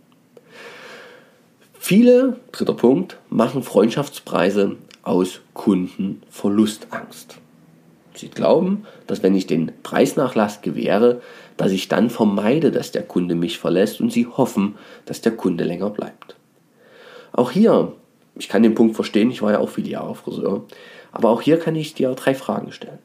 Viele, 1.79 2.37
dritter 2.53 2.75
Punkt, 2.75 3.17
machen 3.31 3.63
Freundschaftspreise 3.63 4.77
aus 5.03 5.41
Kundenverlustangst. 5.55 7.39
Sie 8.19 8.29
glauben, 8.29 8.85
dass 9.07 9.23
wenn 9.23 9.35
ich 9.35 9.47
den 9.47 9.73
Preisnachlass 9.83 10.63
gewähre, 10.63 11.21
dass 11.57 11.73
ich 11.73 11.89
dann 11.89 12.11
vermeide, 12.11 12.71
dass 12.71 12.93
der 12.93 13.03
Kunde 13.03 13.35
mich 13.35 13.59
verlässt 13.59 14.01
und 14.01 14.13
sie 14.13 14.27
hoffen, 14.27 14.77
dass 15.07 15.21
der 15.21 15.33
Kunde 15.33 15.65
länger 15.65 15.91
bleibt. 15.91 16.37
Auch 17.33 17.51
hier, 17.51 17.93
ich 18.37 18.49
kann 18.49 18.63
den 18.63 18.75
Punkt 18.75 18.97
verstehen, 18.97 19.31
ich 19.31 19.43
war 19.43 19.53
ja 19.53 19.59
auch 19.59 19.69
viele 19.69 19.91
Jahre 19.91 20.15
Friseur, 20.15 20.65
aber 21.13 21.31
auch 21.31 21.43
hier 21.43 21.59
kann 21.59 21.77
ich 21.77 21.95
dir 21.95 22.11
drei 22.15 22.35
Fragen 22.35 22.73
stellen. 22.73 22.99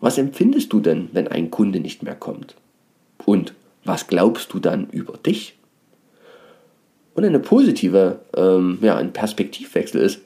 Was 0.00 0.18
empfindest 0.18 0.72
du 0.72 0.80
denn, 0.80 1.10
wenn 1.12 1.28
ein 1.28 1.50
Kunde 1.50 1.80
nicht 1.80 2.02
mehr 2.02 2.14
kommt? 2.14 2.56
Und 3.26 3.54
was 3.84 4.06
glaubst 4.06 4.52
du 4.52 4.58
dann 4.58 4.88
über 4.90 5.18
dich? 5.18 5.56
Und 7.14 7.24
eine 7.24 7.40
positive, 7.40 8.20
ähm, 8.34 8.78
ja, 8.80 8.96
ein 8.96 9.12
Perspektivwechsel 9.12 10.00
ist, 10.00 10.20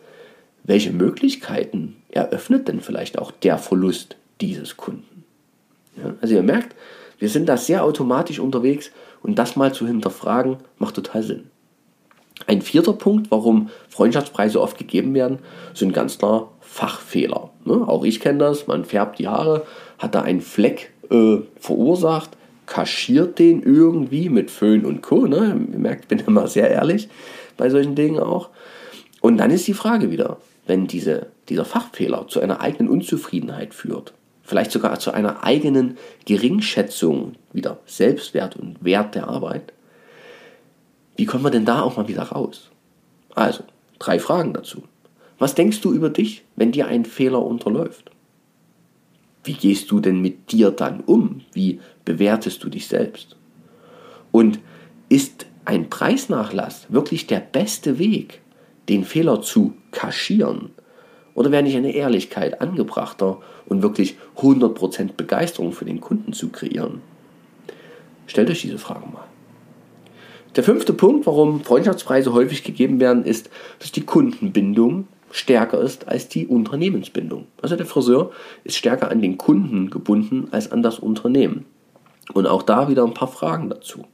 welche 0.64 0.92
Möglichkeiten 0.92 1.96
eröffnet 2.10 2.68
denn 2.68 2.80
vielleicht 2.80 3.18
auch 3.18 3.30
der 3.30 3.58
Verlust 3.58 4.16
dieses 4.40 4.76
Kunden? 4.76 5.24
Ja, 5.96 6.14
also 6.20 6.34
ihr 6.34 6.42
merkt, 6.42 6.74
wir 7.18 7.28
sind 7.28 7.48
da 7.48 7.56
sehr 7.56 7.84
automatisch 7.84 8.38
unterwegs 8.38 8.90
und 9.22 9.38
das 9.38 9.56
mal 9.56 9.72
zu 9.72 9.86
hinterfragen 9.86 10.56
macht 10.78 10.96
total 10.96 11.22
Sinn. 11.22 11.50
Ein 12.46 12.62
vierter 12.62 12.94
Punkt, 12.94 13.30
warum 13.30 13.70
Freundschaftspreise 13.88 14.60
oft 14.60 14.76
gegeben 14.76 15.14
werden, 15.14 15.38
sind 15.72 15.92
ganz 15.92 16.18
klar 16.18 16.50
Fachfehler. 16.60 17.50
Ne? 17.64 17.86
Auch 17.86 18.04
ich 18.04 18.18
kenne 18.18 18.38
das, 18.38 18.66
man 18.66 18.84
färbt 18.84 19.18
die 19.18 19.28
Haare, 19.28 19.64
hat 19.98 20.14
da 20.14 20.22
einen 20.22 20.40
Fleck 20.40 20.92
äh, 21.10 21.36
verursacht, 21.60 22.30
kaschiert 22.66 23.38
den 23.38 23.62
irgendwie 23.62 24.30
mit 24.30 24.50
Föhn 24.50 24.84
und 24.84 25.02
Co. 25.02 25.26
Ne? 25.26 25.66
Ihr 25.72 25.78
merkt, 25.78 26.04
ich 26.04 26.08
bin 26.08 26.18
immer 26.26 26.48
sehr 26.48 26.70
ehrlich 26.70 27.08
bei 27.56 27.70
solchen 27.70 27.94
Dingen 27.94 28.18
auch. 28.18 28.48
Und 29.20 29.36
dann 29.36 29.50
ist 29.50 29.66
die 29.68 29.74
Frage 29.74 30.10
wieder, 30.10 30.38
wenn 30.66 30.86
diese, 30.86 31.28
dieser 31.48 31.64
Fachfehler 31.64 32.26
zu 32.28 32.40
einer 32.40 32.60
eigenen 32.60 32.88
Unzufriedenheit 32.88 33.74
führt, 33.74 34.14
vielleicht 34.42 34.72
sogar 34.72 34.98
zu 34.98 35.12
einer 35.12 35.44
eigenen 35.44 35.96
Geringschätzung, 36.26 37.34
wieder 37.52 37.78
Selbstwert 37.86 38.56
und 38.56 38.82
Wert 38.84 39.14
der 39.14 39.28
Arbeit, 39.28 39.72
wie 41.16 41.26
kommen 41.26 41.44
wir 41.44 41.50
denn 41.50 41.64
da 41.64 41.82
auch 41.82 41.96
mal 41.96 42.08
wieder 42.08 42.24
raus? 42.24 42.70
Also, 43.34 43.64
drei 43.98 44.18
Fragen 44.18 44.52
dazu. 44.52 44.82
Was 45.38 45.54
denkst 45.54 45.80
du 45.80 45.92
über 45.92 46.10
dich, 46.10 46.44
wenn 46.56 46.72
dir 46.72 46.86
ein 46.86 47.04
Fehler 47.04 47.44
unterläuft? 47.44 48.10
Wie 49.44 49.52
gehst 49.52 49.90
du 49.90 50.00
denn 50.00 50.20
mit 50.20 50.52
dir 50.52 50.70
dann 50.70 51.00
um? 51.00 51.42
Wie 51.52 51.80
bewertest 52.04 52.64
du 52.64 52.68
dich 52.68 52.88
selbst? 52.88 53.36
Und 54.32 54.58
ist 55.08 55.46
ein 55.64 55.90
Preisnachlass 55.90 56.86
wirklich 56.88 57.26
der 57.26 57.40
beste 57.40 57.98
Weg, 57.98 58.40
den 58.88 59.04
Fehler 59.04 59.42
zu 59.42 59.74
kaschieren? 59.90 60.70
Oder 61.34 61.50
wäre 61.50 61.62
nicht 61.62 61.76
eine 61.76 61.92
Ehrlichkeit 61.92 62.60
angebrachter 62.60 63.38
und 63.66 63.82
wirklich 63.82 64.16
100% 64.36 65.14
Begeisterung 65.16 65.72
für 65.72 65.84
den 65.84 66.00
Kunden 66.00 66.32
zu 66.32 66.50
kreieren? 66.50 67.00
Stellt 68.26 68.50
euch 68.50 68.62
diese 68.62 68.78
Fragen 68.78 69.12
mal. 69.12 69.24
Der 70.56 70.62
fünfte 70.62 70.92
Punkt, 70.92 71.26
warum 71.26 71.64
Freundschaftspreise 71.64 72.32
häufig 72.32 72.62
gegeben 72.62 73.00
werden, 73.00 73.24
ist, 73.24 73.50
dass 73.80 73.90
die 73.90 74.02
Kundenbindung 74.06 75.08
stärker 75.32 75.80
ist 75.80 76.06
als 76.06 76.28
die 76.28 76.46
Unternehmensbindung. 76.46 77.48
Also 77.60 77.74
der 77.74 77.86
Friseur 77.86 78.30
ist 78.62 78.76
stärker 78.76 79.10
an 79.10 79.20
den 79.20 79.36
Kunden 79.36 79.90
gebunden 79.90 80.46
als 80.52 80.70
an 80.70 80.82
das 80.82 81.00
Unternehmen. 81.00 81.66
Und 82.32 82.46
auch 82.46 82.62
da 82.62 82.88
wieder 82.88 83.04
ein 83.04 83.14
paar 83.14 83.28
Fragen 83.28 83.68
dazu. 83.68 84.04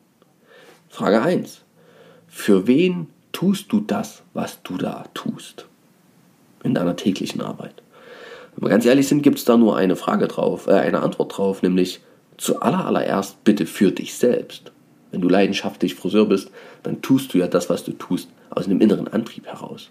Frage 0.88 1.20
1. 1.20 1.62
Für 2.26 2.66
wen 2.66 3.08
tust 3.32 3.72
du 3.72 3.80
das, 3.80 4.22
was 4.34 4.62
du 4.62 4.76
da 4.76 5.04
tust? 5.14 5.66
In 6.62 6.74
deiner 6.74 6.96
täglichen 6.96 7.40
Arbeit. 7.40 7.82
Wenn 8.54 8.66
wir 8.66 8.70
ganz 8.70 8.84
ehrlich 8.84 9.08
sind, 9.08 9.22
gibt 9.22 9.38
es 9.38 9.44
da 9.44 9.56
nur 9.56 9.76
eine 9.76 9.96
Frage 9.96 10.28
drauf, 10.28 10.66
äh, 10.66 10.72
eine 10.72 11.00
Antwort 11.00 11.36
drauf, 11.36 11.62
nämlich 11.62 12.00
zuallererst 12.36 13.42
bitte 13.44 13.66
für 13.66 13.92
dich 13.92 14.14
selbst. 14.14 14.72
Wenn 15.10 15.20
du 15.20 15.28
leidenschaftlich 15.28 15.94
Friseur 15.94 16.26
bist, 16.26 16.50
dann 16.82 17.02
tust 17.02 17.34
du 17.34 17.38
ja 17.38 17.48
das, 17.48 17.68
was 17.68 17.84
du 17.84 17.92
tust, 17.92 18.28
aus 18.50 18.66
einem 18.66 18.80
inneren 18.80 19.08
Antrieb 19.08 19.46
heraus. 19.46 19.90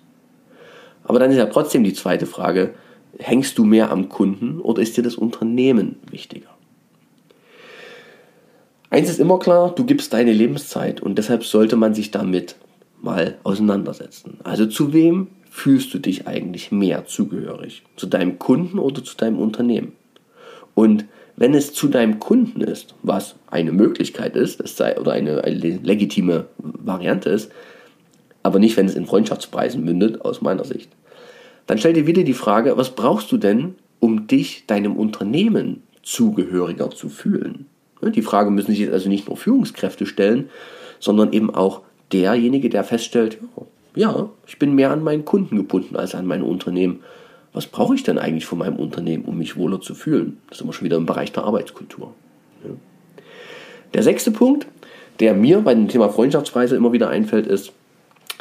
Aber 1.03 1.19
dann 1.19 1.31
ist 1.31 1.37
ja 1.37 1.47
trotzdem 1.47 1.83
die 1.83 1.93
zweite 1.93 2.25
Frage, 2.25 2.73
hängst 3.17 3.57
du 3.57 3.65
mehr 3.65 3.91
am 3.91 4.09
Kunden 4.09 4.59
oder 4.59 4.81
ist 4.81 4.95
dir 4.97 5.03
das 5.03 5.15
Unternehmen 5.15 5.97
wichtiger? 6.09 6.49
Eins 8.91 9.09
ist 9.09 9.19
immer 9.19 9.39
klar, 9.39 9.73
du 9.75 9.85
gibst 9.85 10.13
deine 10.13 10.33
Lebenszeit 10.33 11.01
und 11.01 11.17
deshalb 11.17 11.43
sollte 11.43 11.75
man 11.75 11.93
sich 11.93 12.11
damit 12.11 12.55
mal 13.01 13.37
auseinandersetzen. 13.43 14.39
Also 14.43 14.65
zu 14.65 14.93
wem 14.93 15.27
fühlst 15.49 15.93
du 15.93 15.99
dich 15.99 16.27
eigentlich 16.27 16.71
mehr 16.71 17.05
zugehörig? 17.05 17.83
Zu 17.95 18.07
deinem 18.07 18.39
Kunden 18.39 18.79
oder 18.79 19.03
zu 19.03 19.15
deinem 19.17 19.39
Unternehmen? 19.39 19.93
Und 20.75 21.05
wenn 21.35 21.53
es 21.53 21.73
zu 21.73 21.87
deinem 21.87 22.19
Kunden 22.19 22.61
ist, 22.61 22.95
was 23.01 23.35
eine 23.49 23.71
Möglichkeit 23.71 24.35
ist, 24.35 24.59
das 24.59 24.75
sei, 24.75 24.97
oder 24.99 25.13
eine, 25.13 25.43
eine 25.43 25.57
legitime 25.57 26.47
Variante 26.57 27.29
ist, 27.29 27.51
aber 28.43 28.59
nicht, 28.59 28.77
wenn 28.77 28.85
es 28.85 28.95
in 28.95 29.05
Freundschaftspreisen 29.05 29.83
mündet, 29.83 30.21
aus 30.21 30.41
meiner 30.41 30.65
Sicht, 30.65 30.89
dann 31.67 31.77
stell 31.77 31.93
dir 31.93 32.07
wieder 32.07 32.23
die 32.23 32.33
Frage, 32.33 32.77
was 32.77 32.91
brauchst 32.91 33.31
du 33.31 33.37
denn, 33.37 33.75
um 33.99 34.27
dich 34.27 34.65
deinem 34.67 34.95
Unternehmen 34.95 35.83
zugehöriger 36.03 36.89
zu 36.89 37.09
fühlen? 37.09 37.67
Die 38.01 38.21
Frage 38.21 38.49
müssen 38.49 38.73
sich 38.73 38.91
also 38.91 39.09
nicht 39.09 39.27
nur 39.27 39.37
Führungskräfte 39.37 40.05
stellen, 40.05 40.49
sondern 40.99 41.33
eben 41.33 41.53
auch 41.53 41.81
derjenige, 42.11 42.69
der 42.69 42.83
feststellt, 42.83 43.37
ja, 43.95 44.29
ich 44.47 44.59
bin 44.59 44.75
mehr 44.75 44.91
an 44.91 45.03
meinen 45.03 45.25
Kunden 45.25 45.55
gebunden 45.55 45.95
als 45.95 46.15
an 46.15 46.25
mein 46.25 46.43
Unternehmen. 46.43 47.01
Was 47.53 47.65
brauche 47.65 47.95
ich 47.95 48.03
denn 48.03 48.19
eigentlich 48.19 48.45
von 48.45 48.59
meinem 48.59 48.77
Unternehmen, 48.77 49.25
um 49.25 49.37
mich 49.37 49.57
wohler 49.57 49.81
zu 49.81 49.95
fühlen? 49.95 50.37
Das 50.47 50.59
ist 50.59 50.63
immer 50.63 50.73
schon 50.73 50.85
wieder 50.85 50.97
im 50.97 51.05
Bereich 51.05 51.31
der 51.31 51.43
Arbeitskultur. 51.43 52.13
Der 53.93 54.03
sechste 54.03 54.31
Punkt, 54.31 54.67
der 55.19 55.33
mir 55.33 55.59
bei 55.61 55.73
dem 55.73 55.87
Thema 55.87 56.09
Freundschaftspreise 56.09 56.75
immer 56.75 56.93
wieder 56.93 57.09
einfällt, 57.09 57.47
ist, 57.47 57.73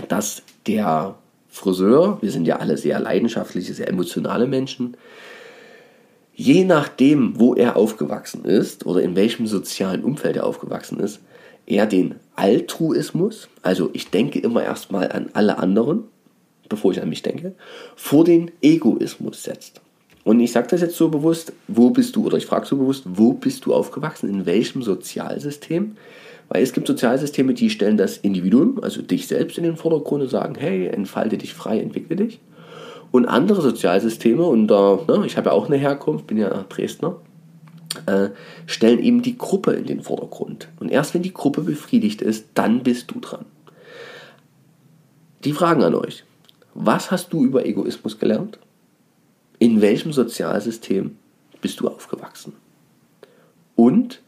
dass 0.09 0.43
der 0.67 1.15
Friseur, 1.49 2.19
wir 2.21 2.31
sind 2.31 2.47
ja 2.47 2.57
alle 2.57 2.77
sehr 2.77 3.01
leidenschaftliche, 3.01 3.73
sehr 3.73 3.89
emotionale 3.89 4.47
Menschen, 4.47 4.97
je 6.35 6.65
nachdem, 6.65 7.41
wo 7.41 7.55
er 7.55 7.77
aufgewachsen 7.77 8.45
ist 8.45 8.87
oder 8.87 9.03
in 9.03 9.17
welchem 9.17 9.47
sozialen 9.47 10.05
Umfeld 10.05 10.37
er 10.37 10.47
aufgewachsen 10.47 11.01
ist, 11.01 11.21
er 11.69 11.87
den 11.87 12.15
Altruismus, 12.35 13.49
also 13.63 13.91
ich 13.93 14.11
denke 14.11 14.39
immer 14.39 14.63
erstmal 14.63 15.13
an 15.13 15.31
alle 15.35 15.59
anderen, 15.59 16.05
bevor 16.69 16.93
ich 16.93 17.03
an 17.03 17.09
mich 17.09 17.23
denke, 17.23 17.55
vor 17.95 18.25
den 18.25 18.51
Egoismus 18.63 19.43
setzt. 19.43 19.81
Und 20.25 20.41
ich 20.41 20.53
sage 20.53 20.69
das 20.71 20.81
jetzt 20.81 20.97
so 20.97 21.09
bewusst, 21.09 21.53
wo 21.69 21.91
bist 21.91 22.17
du, 22.17 22.27
oder 22.27 22.37
ich 22.37 22.47
frage 22.47 22.67
so 22.67 22.77
bewusst, 22.77 23.05
wo 23.07 23.33
bist 23.33 23.67
du 23.67 23.75
aufgewachsen, 23.75 24.29
in 24.29 24.47
welchem 24.47 24.83
Sozialsystem? 24.83 25.97
Weil 26.49 26.63
es 26.63 26.73
gibt 26.73 26.87
Sozialsysteme, 26.87 27.55
die 27.55 27.71
stellen 27.71 27.99
das 27.99 28.17
Individuum, 28.17 28.83
also 28.83 29.03
dich 29.03 29.27
selbst 29.27 29.59
in 29.59 29.65
den 29.65 29.77
Vordergrund 29.77 30.23
und 30.23 30.31
sagen, 30.31 30.55
hey, 30.59 30.87
entfalte 30.87 31.37
dich 31.37 31.53
frei, 31.53 31.81
entwickle 31.81 32.17
dich. 32.17 32.41
Und 33.11 33.27
andere 33.27 33.61
Sozialsysteme, 33.61 34.45
und 34.45 34.69
da, 34.69 34.99
ne, 35.07 35.25
ich 35.27 35.37
habe 35.37 35.51
ja 35.51 35.55
auch 35.55 35.67
eine 35.67 35.77
Herkunft, 35.77 36.27
bin 36.27 36.39
ja 36.39 36.65
Dresdner, 36.69 37.17
äh, 38.07 38.31
stellen 38.67 38.99
eben 38.99 39.23
die 39.23 39.39
Gruppe 39.39 39.73
in 39.73 39.87
den 39.87 40.03
Vordergrund. 40.03 40.69
Und 40.79 40.91
erst 40.91 41.15
wenn 41.15 41.23
die 41.23 41.33
Gruppe 41.33 41.63
befriedigt 41.63 42.23
ist, 42.23 42.47
dann 42.55 42.83
bist 42.83 43.11
du 43.11 43.21
dran. 43.21 43.45
Die 45.45 45.53
Fragen 45.53 45.83
an 45.83 45.95
euch. 45.95 46.25
Was 46.75 47.11
hast 47.11 47.33
du 47.33 47.45
über 47.45 47.67
Egoismus 47.67 48.19
gelernt? 48.19 48.59
In 49.59 49.81
welchem 49.81 50.13
Sozialsystem 50.13 51.17
bist 51.61 51.81
du 51.81 51.89
aufgewachsen? 51.89 52.53
Und 53.75 54.21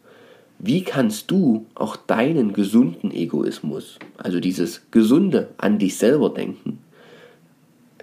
wie 0.59 0.83
kannst 0.83 1.31
du 1.31 1.67
auch 1.75 1.97
deinen 1.97 2.53
gesunden 2.53 3.11
Egoismus, 3.11 3.99
also 4.19 4.41
dieses 4.41 4.83
gesunde 4.91 5.49
an 5.57 5.79
dich 5.79 5.97
selber 5.97 6.31
denken, 6.31 6.79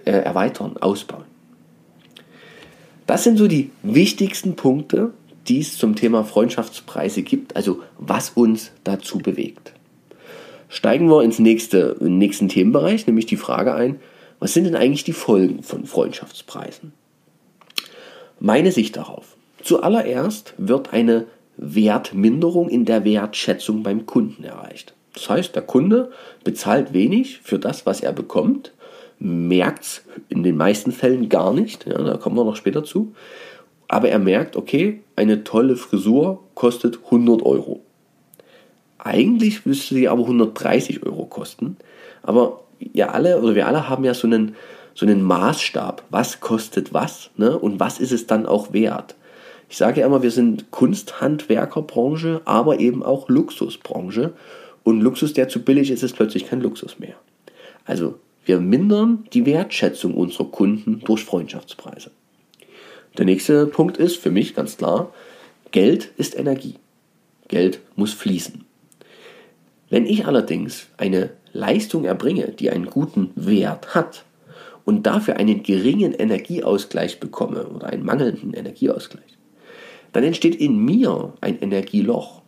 äh, 0.04 0.10
erweitern, 0.10 0.76
ausbauen. 0.78 1.24
Das 3.06 3.24
sind 3.24 3.36
so 3.36 3.46
die 3.46 3.70
wichtigsten 3.82 4.56
Punkte, 4.56 5.12
die 5.48 5.60
es 5.60 5.78
zum 5.78 5.96
Thema 5.96 6.24
Freundschaftspreise 6.24 7.22
gibt, 7.22 7.56
also 7.56 7.82
was 7.98 8.30
uns 8.30 8.72
dazu 8.84 9.18
bewegt. 9.18 9.72
Steigen 10.68 11.08
wir 11.08 11.22
ins 11.22 11.38
nächste, 11.38 11.96
in 12.00 12.18
nächsten 12.18 12.48
Themenbereich, 12.48 13.06
nämlich 13.06 13.26
die 13.26 13.36
Frage 13.36 13.74
ein, 13.74 14.00
was 14.38 14.54
sind 14.54 14.64
denn 14.64 14.76
eigentlich 14.76 15.04
die 15.04 15.12
Folgen 15.12 15.62
von 15.62 15.86
Freundschaftspreisen? 15.86 16.92
Meine 18.38 18.70
Sicht 18.70 18.96
darauf. 18.96 19.36
Zuallererst 19.62 20.54
wird 20.58 20.92
eine 20.92 21.26
Wertminderung 21.56 22.68
in 22.68 22.84
der 22.84 23.04
Wertschätzung 23.04 23.82
beim 23.82 24.06
Kunden 24.06 24.44
erreicht. 24.44 24.94
Das 25.14 25.28
heißt, 25.28 25.56
der 25.56 25.62
Kunde 25.62 26.12
bezahlt 26.44 26.92
wenig 26.92 27.40
für 27.42 27.58
das, 27.58 27.84
was 27.84 28.00
er 28.00 28.12
bekommt, 28.12 28.72
merkt 29.18 29.84
es 29.84 30.04
in 30.28 30.44
den 30.44 30.56
meisten 30.56 30.92
Fällen 30.92 31.28
gar 31.28 31.52
nicht, 31.52 31.86
ja, 31.86 31.98
da 32.00 32.16
kommen 32.16 32.36
wir 32.36 32.44
noch 32.44 32.54
später 32.54 32.84
zu, 32.84 33.14
aber 33.88 34.10
er 34.10 34.18
merkt, 34.18 34.56
okay, 34.56 35.02
eine 35.16 35.44
tolle 35.44 35.76
Frisur 35.76 36.44
kostet 36.54 37.00
100 37.06 37.42
Euro. 37.42 37.80
Eigentlich 38.98 39.64
müsste 39.64 39.94
sie 39.94 40.08
aber 40.08 40.22
130 40.22 41.04
Euro 41.04 41.24
kosten, 41.24 41.76
aber 42.22 42.60
ihr 42.78 43.14
alle 43.14 43.40
oder 43.40 43.54
wir 43.54 43.66
alle 43.66 43.88
haben 43.88 44.04
ja 44.04 44.14
so 44.14 44.26
einen, 44.26 44.54
so 44.94 45.06
einen 45.06 45.22
Maßstab, 45.22 46.04
was 46.10 46.40
kostet 46.40 46.92
was 46.92 47.30
ne? 47.36 47.58
und 47.58 47.80
was 47.80 47.98
ist 47.98 48.12
es 48.12 48.26
dann 48.26 48.46
auch 48.46 48.72
wert. 48.72 49.14
Ich 49.70 49.76
sage 49.76 50.00
ja 50.00 50.06
immer, 50.06 50.22
wir 50.22 50.30
sind 50.30 50.70
Kunsthandwerkerbranche, 50.70 52.40
aber 52.44 52.80
eben 52.80 53.02
auch 53.02 53.28
Luxusbranche. 53.28 54.32
Und 54.82 55.02
Luxus, 55.02 55.34
der 55.34 55.48
zu 55.48 55.62
billig 55.62 55.90
ist, 55.90 56.02
ist 56.02 56.16
plötzlich 56.16 56.46
kein 56.46 56.62
Luxus 56.62 56.98
mehr. 56.98 57.16
Also 57.84 58.14
wir 58.46 58.60
mindern 58.60 59.26
die 59.34 59.44
Wertschätzung 59.44 60.14
unserer 60.14 60.46
Kunden 60.46 61.00
durch 61.04 61.24
Freundschaftspreise. 61.24 62.10
Der 63.18 63.24
nächste 63.24 63.66
Punkt 63.66 63.96
ist 63.96 64.16
für 64.16 64.30
mich 64.30 64.54
ganz 64.54 64.76
klar, 64.76 65.12
Geld 65.72 66.12
ist 66.16 66.38
Energie. 66.38 66.76
Geld 67.48 67.80
muss 67.96 68.12
fließen. 68.12 68.64
Wenn 69.90 70.06
ich 70.06 70.26
allerdings 70.26 70.86
eine 70.98 71.30
Leistung 71.52 72.04
erbringe, 72.04 72.52
die 72.52 72.70
einen 72.70 72.86
guten 72.86 73.30
Wert 73.34 73.94
hat 73.94 74.24
und 74.84 75.06
dafür 75.06 75.36
einen 75.36 75.64
geringen 75.64 76.12
Energieausgleich 76.12 77.18
bekomme 77.18 77.66
oder 77.66 77.88
einen 77.88 78.04
mangelnden 78.04 78.54
Energieausgleich, 78.54 79.36
dann 80.12 80.22
entsteht 80.22 80.54
in 80.54 80.78
mir 80.78 81.34
ein 81.40 81.60
Energieloch. 81.60 82.42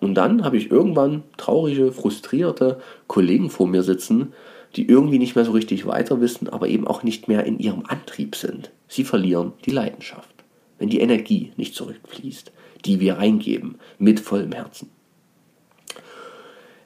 Und 0.00 0.14
dann 0.14 0.44
habe 0.44 0.56
ich 0.56 0.70
irgendwann 0.70 1.22
traurige, 1.36 1.92
frustrierte 1.92 2.80
Kollegen 3.06 3.50
vor 3.50 3.68
mir 3.68 3.82
sitzen, 3.82 4.32
die 4.76 4.88
irgendwie 4.88 5.18
nicht 5.18 5.34
mehr 5.34 5.44
so 5.44 5.52
richtig 5.52 5.86
weiter 5.86 6.20
wissen, 6.20 6.48
aber 6.48 6.68
eben 6.68 6.86
auch 6.86 7.02
nicht 7.02 7.28
mehr 7.28 7.44
in 7.44 7.58
ihrem 7.58 7.84
Antrieb 7.86 8.36
sind. 8.36 8.70
Sie 8.86 9.04
verlieren 9.04 9.52
die 9.64 9.70
Leidenschaft, 9.70 10.34
wenn 10.78 10.88
die 10.88 11.00
Energie 11.00 11.52
nicht 11.56 11.74
zurückfließt, 11.74 12.52
die 12.84 13.00
wir 13.00 13.18
reingeben 13.18 13.76
mit 13.98 14.20
vollem 14.20 14.52
Herzen. 14.52 14.90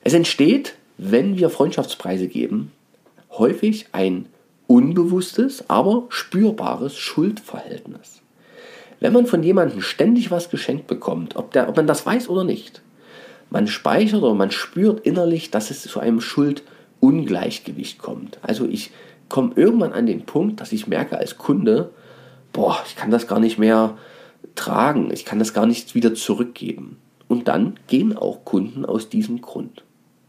Es 0.03 0.15
entsteht, 0.15 0.75
wenn 0.99 1.37
wir 1.37 1.51
Freundschaftspreise 1.51 2.29
geben, 2.29 2.73
häufig 3.31 3.87
ein 3.93 4.27
unbewusstes, 4.67 5.69
aber 5.69 6.07
spürbares 6.09 6.97
Schuldverhältnis. 6.97 8.23
Wenn 9.01 9.13
man 9.13 9.27
von 9.27 9.43
jemandem 9.43 9.81
ständig 9.81 10.31
was 10.31 10.51
geschenkt 10.51 10.87
bekommt, 10.87 11.37
ob, 11.37 11.53
der, 11.53 11.69
ob 11.69 11.77
man 11.77 11.87
das 11.87 12.07
weiß 12.07 12.29
oder 12.29 12.45
nicht, 12.45 12.83
man 13.51 13.67
speichert 13.67 14.23
oder 14.23 14.35
man 14.35 14.51
spürt 14.51 15.01
innerlich, 15.05 15.51
dass 15.51 15.71
es 15.71 15.83
zu 15.83 16.01
einem 16.01 16.21
Schuldungleichgewicht 17.03 17.99
kommt. 17.99 18.39
Also 18.43 18.67
ich 18.67 18.91
komme 19.29 19.53
irgendwann 19.57 19.93
an 19.93 20.07
den 20.07 20.25
Punkt, 20.25 20.61
dass 20.61 20.73
ich 20.73 20.87
merke 20.87 21.19
als 21.19 21.39
Kunde, 21.39 21.91
boah, 22.53 22.79
ich 22.87 22.97
kann 22.97 23.11
das 23.11 23.27
gar 23.27 23.41
nicht 23.41 23.59
mehr 23.59 23.97
tragen, 24.55 25.11
ich 25.13 25.25
kann 25.25 25.39
das 25.39 25.55
gar 25.55 25.67
nicht 25.67 25.95
wieder 25.95 26.15
zurückgeben. 26.15 26.99
Und 27.29 27.49
dann 27.49 27.79
gehen 27.87 28.17
auch 28.17 28.45
Kunden 28.45 28.85
aus 28.85 29.09
diesem 29.09 29.41
Grund. 29.41 29.85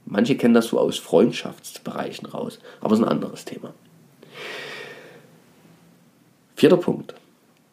Manche 0.05 0.36
kennen 0.36 0.53
das 0.53 0.67
so 0.67 0.79
aus 0.79 0.97
Freundschaftsbereichen 0.97 2.27
raus, 2.27 2.59
aber 2.81 2.93
es 2.93 2.99
ist 2.99 3.05
ein 3.05 3.12
anderes 3.12 3.45
Thema. 3.45 3.73
Vierter 6.55 6.77
Punkt. 6.77 7.13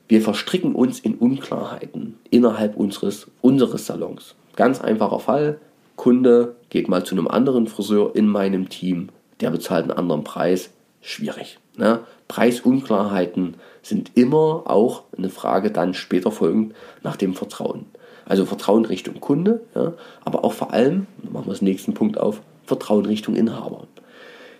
Wir 0.09 0.23
verstricken 0.23 0.75
uns 0.75 0.99
in 0.99 1.15
Unklarheiten 1.15 2.19
innerhalb 2.31 2.77
unseres, 2.77 3.29
unseres 3.41 3.87
Salons. 3.87 4.35
Ganz 4.57 4.81
einfacher 4.81 5.21
Fall. 5.21 5.61
Kunde 6.01 6.57
geht 6.71 6.89
mal 6.89 7.05
zu 7.05 7.15
einem 7.15 7.29
anderen 7.29 7.67
Friseur 7.67 8.17
in 8.17 8.27
meinem 8.27 8.71
Team, 8.71 9.11
der 9.43 9.51
bezahlt 9.51 9.83
einen 9.83 9.99
anderen 9.99 10.25
Preis. 10.25 10.71
Schwierig. 11.03 11.59
Ne? 11.77 12.01
Preisunklarheiten 12.27 13.57
sind 13.83 14.13
immer 14.15 14.63
auch 14.65 15.03
eine 15.15 15.29
Frage 15.29 15.71
dann 15.71 15.93
später 15.93 16.31
folgend 16.31 16.75
nach 17.03 17.17
dem 17.17 17.35
Vertrauen. 17.35 17.85
Also 18.25 18.47
Vertrauen 18.47 18.87
Richtung 18.87 19.21
Kunde, 19.21 19.61
ja, 19.75 19.93
aber 20.25 20.43
auch 20.43 20.55
vor 20.55 20.73
allem, 20.73 21.07
machen 21.31 21.49
wir 21.49 21.55
den 21.55 21.67
nächsten 21.67 21.93
Punkt 21.93 22.17
auf, 22.17 22.41
Vertrauen 22.65 23.05
Richtung 23.05 23.37
Inhaber. 23.37 23.87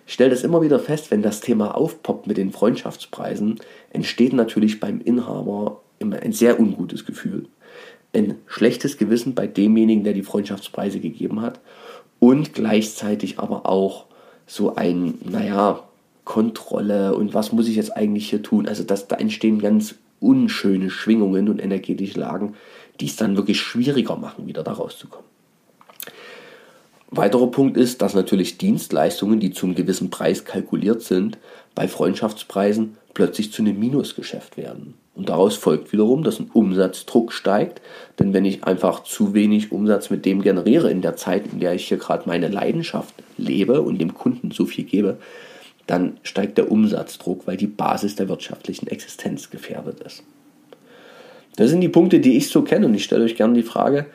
Ich 0.05 0.13
stelle 0.13 0.29
das 0.29 0.43
immer 0.43 0.61
wieder 0.61 0.77
fest, 0.77 1.09
wenn 1.09 1.23
das 1.23 1.39
Thema 1.39 1.75
aufpoppt 1.75 2.27
mit 2.27 2.37
den 2.37 2.51
Freundschaftspreisen, 2.51 3.59
entsteht 3.89 4.33
natürlich 4.33 4.79
beim 4.79 5.01
Inhaber 5.01 5.81
immer 5.97 6.17
ein 6.17 6.33
sehr 6.33 6.59
ungutes 6.59 7.03
Gefühl. 7.03 7.47
Ein 8.13 8.35
schlechtes 8.47 8.97
Gewissen 8.97 9.35
bei 9.35 9.47
demjenigen, 9.47 10.03
der 10.03 10.13
die 10.13 10.23
Freundschaftspreise 10.23 10.99
gegeben 10.99 11.41
hat 11.41 11.59
und 12.19 12.53
gleichzeitig 12.53 13.39
aber 13.39 13.65
auch 13.65 14.05
so 14.45 14.75
ein, 14.75 15.15
naja, 15.23 15.83
Kontrolle 16.25 17.15
und 17.15 17.33
was 17.33 17.51
muss 17.51 17.67
ich 17.67 17.75
jetzt 17.75 17.95
eigentlich 17.95 18.29
hier 18.29 18.43
tun? 18.43 18.67
Also 18.67 18.83
das, 18.83 19.07
da 19.07 19.15
entstehen 19.15 19.59
ganz 19.59 19.95
unschöne 20.19 20.89
Schwingungen 20.89 21.49
und 21.49 21.59
energetische 21.59 22.19
Lagen, 22.19 22.53
die 22.99 23.07
es 23.07 23.15
dann 23.15 23.35
wirklich 23.35 23.59
schwieriger 23.59 24.15
machen, 24.15 24.47
wieder 24.47 24.63
da 24.63 24.73
rauszukommen. 24.73 25.25
Weiterer 27.09 27.47
Punkt 27.47 27.75
ist, 27.75 28.01
dass 28.01 28.13
natürlich 28.13 28.57
Dienstleistungen, 28.57 29.41
die 29.41 29.51
zum 29.51 29.75
gewissen 29.75 30.09
Preis 30.09 30.45
kalkuliert 30.45 31.01
sind, 31.01 31.37
bei 31.75 31.87
Freundschaftspreisen 31.87 32.97
plötzlich 33.13 33.51
zu 33.51 33.61
einem 33.61 33.79
Minusgeschäft 33.79 34.57
werden. 34.57 34.95
Und 35.13 35.29
daraus 35.29 35.55
folgt 35.57 35.91
wiederum, 35.91 36.23
dass 36.23 36.39
ein 36.39 36.49
Umsatzdruck 36.53 37.33
steigt, 37.33 37.81
denn 38.17 38.33
wenn 38.33 38.45
ich 38.45 38.63
einfach 38.63 39.03
zu 39.03 39.33
wenig 39.33 39.71
Umsatz 39.71 40.09
mit 40.09 40.25
dem 40.25 40.41
generiere 40.41 40.89
in 40.89 41.01
der 41.01 41.17
Zeit, 41.17 41.43
in 41.51 41.59
der 41.59 41.73
ich 41.73 41.87
hier 41.87 41.97
gerade 41.97 42.23
meine 42.27 42.47
Leidenschaft 42.47 43.13
lebe 43.37 43.81
und 43.81 43.99
dem 43.99 44.13
Kunden 44.13 44.51
so 44.51 44.65
viel 44.65 44.85
gebe, 44.85 45.17
dann 45.87 46.17
steigt 46.23 46.57
der 46.57 46.71
Umsatzdruck, 46.71 47.45
weil 47.47 47.57
die 47.57 47.67
Basis 47.67 48.15
der 48.15 48.29
wirtschaftlichen 48.29 48.87
Existenz 48.87 49.49
gefährdet 49.49 49.99
ist. 49.99 50.23
Das 51.57 51.69
sind 51.69 51.81
die 51.81 51.89
Punkte, 51.89 52.19
die 52.21 52.37
ich 52.37 52.47
so 52.47 52.61
kenne 52.61 52.85
und 52.85 52.95
ich 52.95 53.03
stelle 53.03 53.25
euch 53.25 53.35
gerne 53.35 53.55
die 53.55 53.63
Frage, 53.63 54.05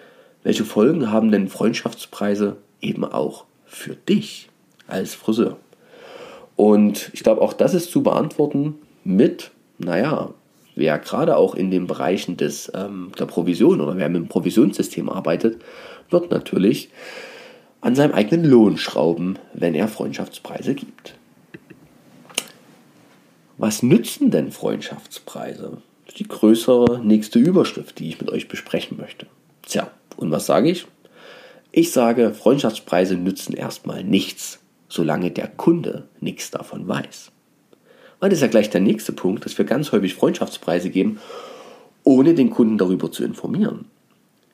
welche 0.42 0.64
Folgen 0.64 1.10
haben 1.10 1.30
denn 1.30 1.48
Freundschaftspreise 1.48 2.56
eben 2.80 3.04
auch 3.04 3.44
für 3.66 3.94
dich 3.94 4.48
als 4.86 5.14
Friseur. 5.14 5.58
Und 6.56 7.10
ich 7.12 7.22
glaube, 7.22 7.42
auch 7.42 7.52
das 7.52 7.74
ist 7.74 7.90
zu 7.90 8.02
beantworten 8.02 8.76
mit, 9.04 9.50
naja, 9.78 10.34
wer 10.74 10.98
gerade 10.98 11.36
auch 11.36 11.54
in 11.54 11.70
den 11.70 11.86
Bereichen 11.86 12.36
des, 12.36 12.72
ähm, 12.74 13.12
der 13.18 13.26
Provision 13.26 13.80
oder 13.80 13.96
wer 13.96 14.08
mit 14.08 14.22
dem 14.22 14.28
Provisionssystem 14.28 15.08
arbeitet, 15.08 15.60
wird 16.10 16.30
natürlich 16.30 16.90
an 17.80 17.94
seinem 17.94 18.12
eigenen 18.12 18.44
Lohn 18.44 18.78
schrauben, 18.78 19.38
wenn 19.52 19.74
er 19.74 19.88
Freundschaftspreise 19.88 20.74
gibt. 20.74 21.14
Was 23.58 23.82
nützen 23.82 24.30
denn 24.30 24.52
Freundschaftspreise? 24.52 25.78
Das 26.04 26.14
ist 26.14 26.20
die 26.20 26.28
größere 26.28 27.00
nächste 27.04 27.38
Überschrift, 27.38 27.98
die 27.98 28.08
ich 28.08 28.20
mit 28.20 28.30
euch 28.30 28.48
besprechen 28.48 28.98
möchte. 28.98 29.26
Tja, 29.62 29.90
und 30.16 30.30
was 30.30 30.46
sage 30.46 30.70
ich? 30.70 30.86
Ich 31.72 31.90
sage, 31.90 32.32
Freundschaftspreise 32.32 33.16
nützen 33.16 33.54
erstmal 33.54 34.04
nichts, 34.04 34.60
solange 34.88 35.31
der 35.31 35.49
Kunde 35.49 36.09
nichts 36.20 36.51
davon 36.51 36.87
weiß. 36.87 37.33
Und 38.20 38.33
das 38.33 38.38
ist 38.38 38.42
ja 38.42 38.49
gleich 38.49 38.70
der 38.70 38.81
nächste 38.81 39.12
Punkt, 39.12 39.44
dass 39.44 39.59
wir 39.59 39.64
ganz 39.64 39.92
häufig 39.92 40.14
Freundschaftspreise 40.14 40.90
geben, 40.90 41.20
ohne 42.05 42.35
den 42.35 42.51
Kunden 42.51 42.79
darüber 42.79 43.11
zu 43.11 43.25
informieren. 43.25 43.87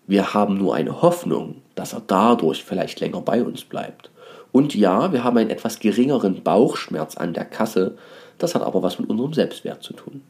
Wir 0.06 0.34
haben 0.34 0.58
nur 0.58 0.74
eine 0.74 1.00
Hoffnung, 1.02 1.62
dass 1.74 1.92
er 1.92 2.02
dadurch 2.06 2.64
vielleicht 2.64 3.00
länger 3.00 3.20
bei 3.20 3.42
uns 3.42 3.64
bleibt. 3.64 4.10
Und 4.50 4.74
ja, 4.74 5.12
wir 5.12 5.24
haben 5.24 5.38
einen 5.38 5.50
etwas 5.50 5.78
geringeren 5.78 6.42
Bauchschmerz 6.42 7.16
an 7.16 7.34
der 7.34 7.44
Kasse, 7.44 7.96
das 8.38 8.54
hat 8.54 8.62
aber 8.62 8.82
was 8.82 8.98
mit 8.98 9.08
unserem 9.08 9.32
Selbstwert 9.32 9.82
zu 9.82 9.92
tun. 9.92 10.22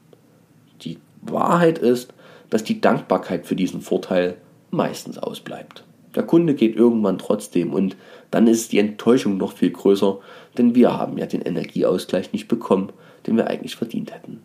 Die 0.83 0.99
Wahrheit 1.23 1.79
ist, 1.79 2.13
dass 2.51 2.65
die 2.65 2.81
Dankbarkeit 2.81 3.47
für 3.47 3.57
diesen 3.57 3.81
Vorteil 3.81 4.37
meistens 4.71 5.19
ausbleibt. 5.19 5.85
Der 6.15 6.23
Kunde 6.25 6.55
geht 6.55 6.77
irgendwann 6.77 7.19
trotzdem 7.19 7.73
und 7.73 7.97
dann 8.31 8.47
ist 8.47 8.73
die 8.73 8.79
Enttäuschung 8.79 9.39
noch 9.39 9.53
viel 9.53 9.71
größer, 9.71 10.19
denn 10.59 10.75
wir 10.75 10.97
haben 10.97 11.19
ja 11.19 11.27
den 11.27 11.43
Energieausgleich 11.43 12.33
nicht 12.33 12.49
bekommen, 12.49 12.91
den 13.27 13.37
wir 13.37 13.47
eigentlich 13.47 13.77
verdient 13.77 14.13
hätten. 14.13 14.41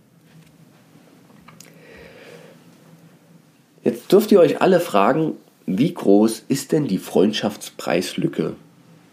Jetzt 3.84 4.12
dürft 4.12 4.32
ihr 4.32 4.39
euch 4.39 4.62
alle 4.62 4.80
fragen, 4.80 5.34
wie 5.65 5.93
groß 5.93 6.45
ist 6.47 6.71
denn 6.71 6.88
die 6.88 6.97
Freundschaftspreislücke 6.97 8.56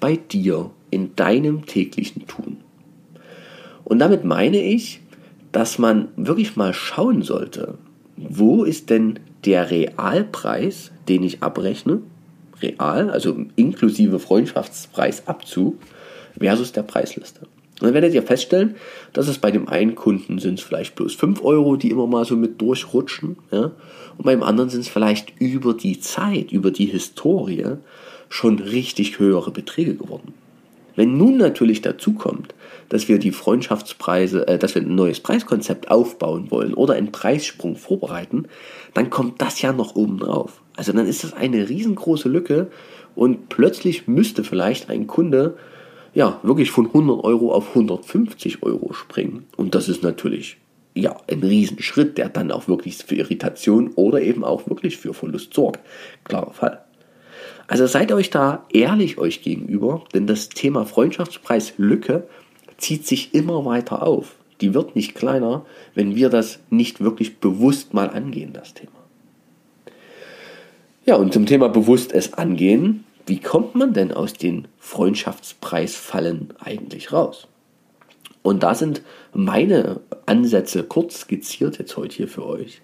bei 0.01 0.17
dir 0.17 0.71
in 0.91 1.17
deinem 1.17 1.67
täglichen 1.67 2.27
Tun? 2.27 2.59
Und 3.85 3.99
damit 3.99 4.25
meine 4.25 4.61
ich, 4.61 5.01
dass 5.53 5.79
man 5.79 6.09
wirklich 6.17 6.57
mal 6.57 6.75
schauen 6.75 7.23
sollte, 7.23 7.79
wo 8.17 8.65
ist 8.65 8.91
denn 8.91 9.21
der 9.45 9.71
Realpreis, 9.71 10.91
den 11.09 11.23
ich 11.23 11.43
abrechne, 11.43 12.01
real, 12.63 13.11
also 13.11 13.37
inklusive 13.57 14.19
Freundschaftspreisabzug, 14.19 15.79
versus 16.39 16.73
der 16.73 16.83
Preisliste. 16.83 17.43
Und 17.81 17.89
dann 17.89 17.95
werdet 17.95 18.15
ihr 18.15 18.23
feststellen, 18.23 18.77
dass 19.13 19.29
es 19.29 19.39
bei 19.39 19.51
dem 19.51 19.69
einen 19.69 19.95
Kunden 19.95 20.39
sind 20.39 20.59
es 20.61 20.65
vielleicht 20.65 20.95
bloß 20.95 21.15
5 21.15 21.43
Euro, 21.43 21.77
die 21.77 21.91
immer 21.91 22.07
mal 22.07 22.25
so 22.25 22.37
mit 22.37 22.61
durchrutschen. 22.61 23.37
Ja? 23.51 23.73
Und 24.17 24.25
beim 24.25 24.43
anderen 24.43 24.71
sind 24.71 24.83
es 24.83 24.89
vielleicht 24.89 25.33
über 25.41 25.75
die 25.75 25.99
Zeit, 25.99 26.53
über 26.53 26.71
die 26.71 26.87
Historie 26.87 27.77
schon 28.29 28.59
richtig 28.61 29.19
höhere 29.19 29.51
Beträge 29.51 29.95
geworden. 29.95 30.35
Wenn 30.97 31.17
nun 31.17 31.37
natürlich 31.37 31.83
dazu 31.83 32.15
kommt, 32.15 32.55
dass 32.89 33.09
wir 33.09 33.19
die 33.19 33.33
Freundschaftspreise, 33.33 34.47
äh, 34.47 34.59
dass 34.59 34.75
wir 34.75 34.83
ein 34.83 34.95
neues 34.95 35.21
Preiskonzept 35.21 35.91
aufbauen 35.91 36.51
wollen 36.51 36.75
oder 36.75 36.95
einen 36.95 37.13
Preissprung 37.13 37.77
vorbereiten, 37.77 38.47
dann 38.95 39.11
kommt 39.11 39.41
das 39.41 39.61
ja 39.63 39.73
noch 39.73 39.97
oben 39.97 40.19
drauf. 40.19 40.63
Also 40.77 40.93
dann 40.93 41.07
ist 41.07 41.25
das 41.25 41.33
eine 41.33 41.69
riesengroße 41.69 42.29
Lücke 42.29 42.69
und 43.15 43.49
plötzlich 43.49 44.09
müsste 44.09 44.45
vielleicht 44.45 44.91
ein 44.91 45.07
Kunde 45.07 45.57
ja 46.15 46.41
wirklich 46.43 46.71
von 46.71 46.87
100 46.87 47.23
Euro 47.25 47.53
auf 47.53 47.71
150 47.71 48.63
Euro 48.63 48.93
springen. 48.93 49.47
Und 49.57 49.75
das 49.75 49.89
ist 49.89 50.03
natürlich 50.03 50.59
ja 50.95 51.17
ein 51.29 51.43
Riesenschritt, 51.43 52.19
der 52.19 52.29
dann 52.29 52.53
auch 52.53 52.69
wirklich 52.69 52.99
für 52.99 53.17
Irritation 53.17 53.91
oder 53.97 54.23
eben 54.23 54.45
auch 54.45 54.69
wirklich 54.69 54.97
für 54.97 55.13
Verlust 55.13 55.55
sorgt. 55.55 55.81
Klarer 56.25 56.53
Fall. 56.53 56.84
Also 57.67 57.87
seid 57.87 58.13
euch 58.13 58.31
da 58.31 58.67
ehrlich 58.73 59.19
euch 59.19 59.43
gegenüber, 59.43 60.05
denn 60.13 60.27
das 60.27 60.49
Thema 60.49 60.85
Freundschaftspreislücke 60.85 62.27
zieht 62.77 63.07
sich 63.07 63.35
immer 63.35 63.65
weiter 63.65 64.03
auf. 64.03 64.37
Die 64.61 64.75
wird 64.75 64.95
nicht 64.95 65.15
kleiner, 65.15 65.65
wenn 65.95 66.15
wir 66.15 66.29
das 66.29 66.61
nicht 66.71 67.01
wirklich 67.01 67.39
bewusst 67.39 67.95
mal 67.95 68.11
angehen, 68.11 68.53
das 68.53 68.75
Thema. 68.75 68.93
Ja, 71.07 71.17
und 71.17 71.33
zum 71.33 71.47
Thema 71.47 71.69
bewusst 71.69 72.13
es 72.13 72.35
angehen, 72.35 73.05
wie 73.27 73.41
kommt 73.41 73.75
man 73.75 73.95
denn 73.95 74.13
aus 74.13 74.35
den 74.35 74.69
Freundschaftspreisfallen 74.79 76.55
eigentlich 76.59 77.13
raus? 77.13 77.49
Und 78.43 78.63
da 78.63 78.75
sind 78.75 79.03
meine 79.33 80.01
Ansätze 80.27 80.83
kurz 80.83 81.21
skizziert 81.21 81.79
jetzt 81.79 81.97
heute 81.97 82.15
hier 82.15 82.29
für 82.29 82.45
euch. 82.45 82.83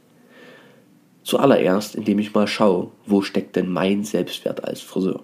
Zuallererst, 1.22 1.94
indem 1.94 2.18
ich 2.18 2.34
mal 2.34 2.46
schaue, 2.46 2.88
wo 3.06 3.22
steckt 3.22 3.56
denn 3.56 3.70
mein 3.70 4.04
Selbstwert 4.04 4.64
als 4.64 4.80
Friseur? 4.80 5.22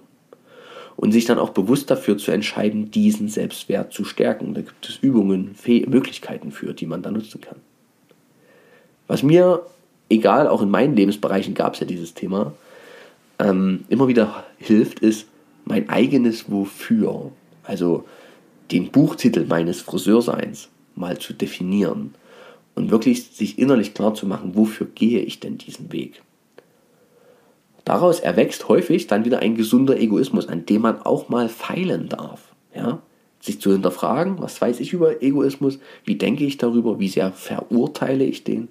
Und 0.95 1.11
sich 1.11 1.25
dann 1.25 1.37
auch 1.39 1.49
bewusst 1.49 1.91
dafür 1.91 2.17
zu 2.17 2.31
entscheiden, 2.31 2.89
diesen 2.89 3.29
Selbstwert 3.29 3.93
zu 3.93 4.03
stärken. 4.03 4.53
Da 4.53 4.61
gibt 4.61 4.89
es 4.89 4.97
Übungen, 4.97 5.55
Möglichkeiten 5.87 6.51
für, 6.51 6.73
die 6.73 6.87
man 6.87 7.03
da 7.03 7.11
nutzen 7.11 7.41
kann. 7.41 7.57
Was 9.07 9.21
mir, 9.21 9.61
egal, 10.09 10.47
auch 10.47 10.61
in 10.61 10.69
meinen 10.69 10.95
Lebensbereichen 10.95 11.53
gab 11.53 11.75
es 11.75 11.81
ja 11.81 11.85
dieses 11.85 12.13
Thema, 12.13 12.53
ähm, 13.39 13.85
immer 13.89 14.07
wieder 14.07 14.43
hilft, 14.57 14.99
ist 14.99 15.27
mein 15.65 15.89
eigenes 15.89 16.51
Wofür. 16.51 17.31
Also 17.63 18.05
den 18.71 18.91
Buchtitel 18.91 19.45
meines 19.45 19.81
Friseurseins 19.81 20.69
mal 20.95 21.19
zu 21.19 21.33
definieren 21.33 22.15
und 22.77 22.91
wirklich 22.91 23.23
sich 23.29 23.57
innerlich 23.57 23.93
klar 23.93 24.13
zu 24.13 24.27
machen, 24.27 24.55
wofür 24.55 24.87
gehe 24.93 25.19
ich 25.19 25.39
denn 25.39 25.57
diesen 25.57 25.91
Weg. 25.91 26.21
Daraus 27.83 28.19
erwächst 28.19 28.67
häufig 28.69 29.07
dann 29.07 29.25
wieder 29.25 29.39
ein 29.39 29.55
gesunder 29.55 29.99
Egoismus, 29.99 30.47
an 30.47 30.65
dem 30.65 30.83
man 30.83 31.01
auch 31.01 31.29
mal 31.29 31.49
feilen 31.49 32.07
darf. 32.07 32.53
Ja? 32.75 33.01
Sich 33.39 33.59
zu 33.59 33.71
hinterfragen, 33.71 34.39
was 34.39 34.61
weiß 34.61 34.79
ich 34.79 34.93
über 34.93 35.23
Egoismus, 35.23 35.79
wie 36.05 36.15
denke 36.15 36.45
ich 36.45 36.57
darüber, 36.57 36.99
wie 36.99 37.07
sehr 37.07 37.31
verurteile 37.31 38.25
ich 38.25 38.43
den 38.43 38.69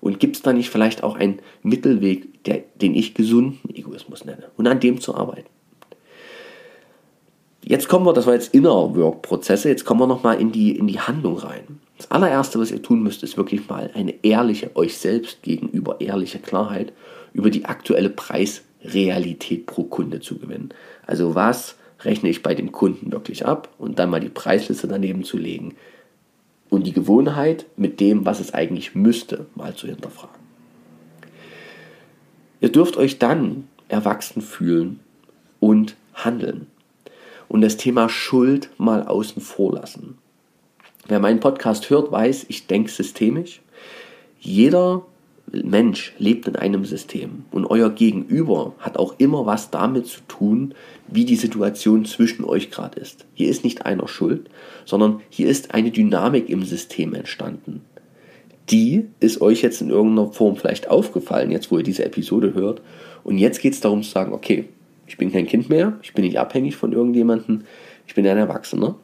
und 0.00 0.20
gibt 0.20 0.36
es 0.36 0.42
da 0.42 0.52
nicht 0.52 0.68
vielleicht 0.68 1.02
auch 1.02 1.16
einen 1.16 1.40
Mittelweg, 1.62 2.44
der, 2.44 2.62
den 2.74 2.94
ich 2.94 3.14
gesunden 3.14 3.74
Egoismus 3.74 4.24
nenne 4.24 4.50
und 4.56 4.66
an 4.66 4.80
dem 4.80 5.00
zu 5.00 5.14
arbeiten. 5.14 5.48
Jetzt 7.64 7.88
kommen 7.88 8.04
wir, 8.04 8.12
das 8.12 8.26
war 8.26 8.34
jetzt 8.34 8.54
Inner 8.54 8.94
Work 8.94 9.22
Prozesse, 9.22 9.70
jetzt 9.70 9.84
kommen 9.84 10.00
wir 10.00 10.06
nochmal 10.06 10.40
in 10.40 10.52
die, 10.52 10.76
in 10.76 10.86
die 10.86 11.00
Handlung 11.00 11.38
rein. 11.38 11.80
Das 11.96 12.10
allererste, 12.10 12.58
was 12.58 12.70
ihr 12.70 12.82
tun 12.82 13.02
müsst, 13.02 13.22
ist 13.22 13.36
wirklich 13.36 13.68
mal 13.68 13.90
eine 13.94 14.14
ehrliche, 14.22 14.74
euch 14.76 14.98
selbst 14.98 15.42
gegenüber 15.42 16.00
ehrliche 16.00 16.38
Klarheit 16.38 16.92
über 17.32 17.50
die 17.50 17.64
aktuelle 17.64 18.10
Preisrealität 18.10 19.66
pro 19.66 19.84
Kunde 19.84 20.20
zu 20.20 20.38
gewinnen. 20.38 20.70
Also 21.06 21.34
was 21.34 21.76
rechne 22.00 22.28
ich 22.28 22.42
bei 22.42 22.54
dem 22.54 22.72
Kunden 22.72 23.12
wirklich 23.12 23.46
ab 23.46 23.70
und 23.78 23.98
dann 23.98 24.10
mal 24.10 24.20
die 24.20 24.28
Preisliste 24.28 24.88
daneben 24.88 25.24
zu 25.24 25.38
legen 25.38 25.74
und 26.68 26.86
die 26.86 26.92
Gewohnheit 26.92 27.66
mit 27.76 28.00
dem, 28.00 28.26
was 28.26 28.40
es 28.40 28.52
eigentlich 28.52 28.94
müsste, 28.94 29.46
mal 29.54 29.74
zu 29.74 29.86
hinterfragen. 29.86 30.36
Ihr 32.60 32.70
dürft 32.70 32.96
euch 32.96 33.18
dann 33.18 33.68
erwachsen 33.88 34.42
fühlen 34.42 35.00
und 35.60 35.96
handeln 36.14 36.66
und 37.48 37.60
das 37.60 37.76
Thema 37.76 38.08
Schuld 38.08 38.70
mal 38.78 39.06
außen 39.06 39.40
vor 39.40 39.74
lassen. 39.74 40.18
Wer 41.08 41.20
meinen 41.20 41.38
Podcast 41.38 41.88
hört, 41.88 42.10
weiß, 42.10 42.46
ich 42.48 42.66
denke 42.66 42.90
systemisch. 42.90 43.60
Jeder 44.40 45.02
Mensch 45.52 46.12
lebt 46.18 46.48
in 46.48 46.56
einem 46.56 46.84
System 46.84 47.44
und 47.52 47.66
euer 47.66 47.90
Gegenüber 47.90 48.74
hat 48.80 48.96
auch 48.96 49.14
immer 49.18 49.46
was 49.46 49.70
damit 49.70 50.06
zu 50.06 50.20
tun, 50.26 50.74
wie 51.06 51.24
die 51.24 51.36
Situation 51.36 52.04
zwischen 52.04 52.44
euch 52.44 52.72
gerade 52.72 52.98
ist. 52.98 53.24
Hier 53.34 53.48
ist 53.48 53.62
nicht 53.62 53.86
einer 53.86 54.08
schuld, 54.08 54.50
sondern 54.84 55.20
hier 55.30 55.48
ist 55.48 55.72
eine 55.72 55.92
Dynamik 55.92 56.48
im 56.48 56.64
System 56.64 57.14
entstanden. 57.14 57.82
Die 58.70 59.06
ist 59.20 59.40
euch 59.40 59.62
jetzt 59.62 59.80
in 59.80 59.90
irgendeiner 59.90 60.32
Form 60.32 60.56
vielleicht 60.56 60.90
aufgefallen, 60.90 61.52
jetzt 61.52 61.70
wo 61.70 61.78
ihr 61.78 61.84
diese 61.84 62.04
Episode 62.04 62.54
hört. 62.54 62.82
Und 63.22 63.38
jetzt 63.38 63.60
geht 63.60 63.74
es 63.74 63.80
darum 63.80 64.02
zu 64.02 64.10
sagen, 64.10 64.32
okay, 64.32 64.64
ich 65.06 65.16
bin 65.16 65.30
kein 65.30 65.46
Kind 65.46 65.68
mehr, 65.68 66.00
ich 66.02 66.14
bin 66.14 66.24
nicht 66.24 66.40
abhängig 66.40 66.74
von 66.74 66.92
irgendjemandem, 66.92 67.62
ich 68.08 68.16
bin 68.16 68.26
ein 68.26 68.36
Erwachsener 68.36 68.96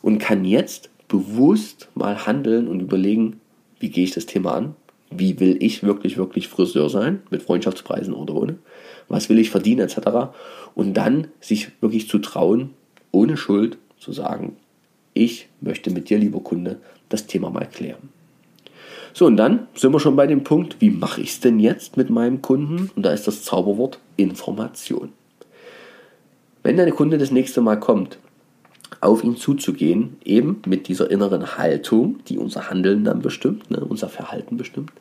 und 0.00 0.18
kann 0.18 0.44
jetzt 0.44 0.90
bewusst 1.10 1.88
mal 1.94 2.24
handeln 2.26 2.68
und 2.68 2.80
überlegen, 2.80 3.40
wie 3.80 3.90
gehe 3.90 4.04
ich 4.04 4.12
das 4.12 4.26
Thema 4.26 4.54
an, 4.54 4.74
wie 5.10 5.40
will 5.40 5.56
ich 5.60 5.82
wirklich, 5.82 6.16
wirklich 6.16 6.48
Friseur 6.48 6.88
sein, 6.88 7.20
mit 7.30 7.42
Freundschaftspreisen 7.42 8.14
oder 8.14 8.34
ohne, 8.34 8.56
was 9.08 9.28
will 9.28 9.38
ich 9.38 9.50
verdienen 9.50 9.80
etc. 9.80 10.32
Und 10.74 10.94
dann 10.94 11.26
sich 11.40 11.72
wirklich 11.82 12.08
zu 12.08 12.20
trauen, 12.20 12.70
ohne 13.10 13.36
Schuld 13.36 13.76
zu 13.98 14.12
sagen, 14.12 14.56
ich 15.12 15.48
möchte 15.60 15.90
mit 15.90 16.08
dir, 16.08 16.18
lieber 16.18 16.40
Kunde, 16.40 16.78
das 17.08 17.26
Thema 17.26 17.50
mal 17.50 17.66
klären. 17.66 18.08
So, 19.12 19.26
und 19.26 19.36
dann 19.36 19.66
sind 19.74 19.92
wir 19.92 19.98
schon 19.98 20.14
bei 20.14 20.28
dem 20.28 20.44
Punkt, 20.44 20.76
wie 20.78 20.90
mache 20.90 21.20
ich 21.20 21.30
es 21.30 21.40
denn 21.40 21.58
jetzt 21.58 21.96
mit 21.96 22.10
meinem 22.10 22.40
Kunden? 22.40 22.92
Und 22.94 23.02
da 23.02 23.12
ist 23.12 23.26
das 23.26 23.42
Zauberwort 23.42 23.98
Information. 24.16 25.10
Wenn 26.62 26.76
dein 26.76 26.94
Kunde 26.94 27.18
das 27.18 27.32
nächste 27.32 27.60
Mal 27.60 27.80
kommt, 27.80 28.18
auf 29.00 29.24
ihn 29.24 29.36
zuzugehen, 29.36 30.16
eben 30.24 30.60
mit 30.66 30.88
dieser 30.88 31.10
inneren 31.10 31.56
Haltung, 31.56 32.18
die 32.28 32.38
unser 32.38 32.70
Handeln 32.70 33.04
dann 33.04 33.20
bestimmt, 33.20 33.70
ne, 33.70 33.80
unser 33.80 34.08
Verhalten 34.08 34.56
bestimmt, 34.56 34.92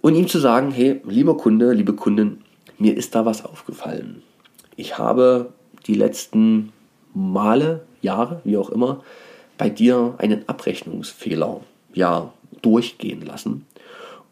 und 0.00 0.14
ihm 0.14 0.28
zu 0.28 0.38
sagen, 0.38 0.70
hey, 0.70 1.00
lieber 1.08 1.36
Kunde, 1.36 1.72
liebe 1.72 1.94
Kundin, 1.94 2.38
mir 2.78 2.96
ist 2.96 3.14
da 3.14 3.24
was 3.24 3.44
aufgefallen. 3.44 4.22
Ich 4.76 4.98
habe 4.98 5.52
die 5.86 5.94
letzten 5.94 6.72
Male, 7.14 7.82
Jahre, 8.00 8.40
wie 8.44 8.56
auch 8.56 8.70
immer, 8.70 9.02
bei 9.56 9.68
dir 9.68 10.14
einen 10.18 10.48
Abrechnungsfehler 10.48 11.60
ja 11.94 12.32
durchgehen 12.62 13.22
lassen. 13.22 13.66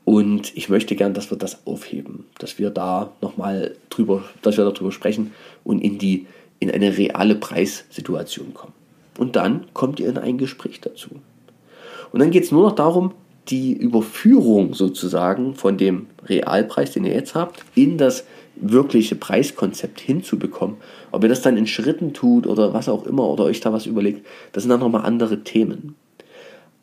Und 0.04 0.56
ich 0.56 0.68
möchte 0.68 0.94
gern, 0.94 1.14
dass 1.14 1.30
wir 1.30 1.38
das 1.38 1.66
aufheben, 1.66 2.26
dass 2.38 2.60
wir 2.60 2.70
da 2.70 3.10
nochmal 3.20 3.74
drüber, 3.90 4.22
dass 4.42 4.56
wir 4.56 4.64
darüber 4.64 4.92
sprechen 4.92 5.32
und 5.64 5.80
in 5.80 5.98
die, 5.98 6.26
in 6.58 6.70
eine 6.70 6.96
reale 6.96 7.34
Preissituation 7.34 8.54
kommen. 8.54 8.72
Und 9.18 9.36
dann 9.36 9.66
kommt 9.72 10.00
ihr 10.00 10.08
in 10.08 10.18
ein 10.18 10.38
Gespräch 10.38 10.80
dazu. 10.80 11.10
Und 12.12 12.20
dann 12.20 12.30
geht 12.30 12.44
es 12.44 12.52
nur 12.52 12.62
noch 12.62 12.74
darum, 12.74 13.12
die 13.48 13.72
Überführung 13.72 14.74
sozusagen 14.74 15.54
von 15.54 15.76
dem 15.78 16.06
Realpreis, 16.24 16.92
den 16.92 17.04
ihr 17.04 17.14
jetzt 17.14 17.34
habt, 17.34 17.64
in 17.74 17.96
das 17.98 18.24
wirkliche 18.56 19.14
Preiskonzept 19.14 20.00
hinzubekommen. 20.00 20.76
Ob 21.12 21.22
ihr 21.22 21.28
das 21.28 21.42
dann 21.42 21.56
in 21.56 21.66
Schritten 21.66 22.12
tut 22.12 22.46
oder 22.46 22.72
was 22.72 22.88
auch 22.88 23.06
immer 23.06 23.28
oder 23.28 23.44
euch 23.44 23.60
da 23.60 23.72
was 23.72 23.86
überlegt, 23.86 24.26
das 24.52 24.62
sind 24.62 24.70
dann 24.70 24.80
nochmal 24.80 25.04
andere 25.04 25.44
Themen. 25.44 25.94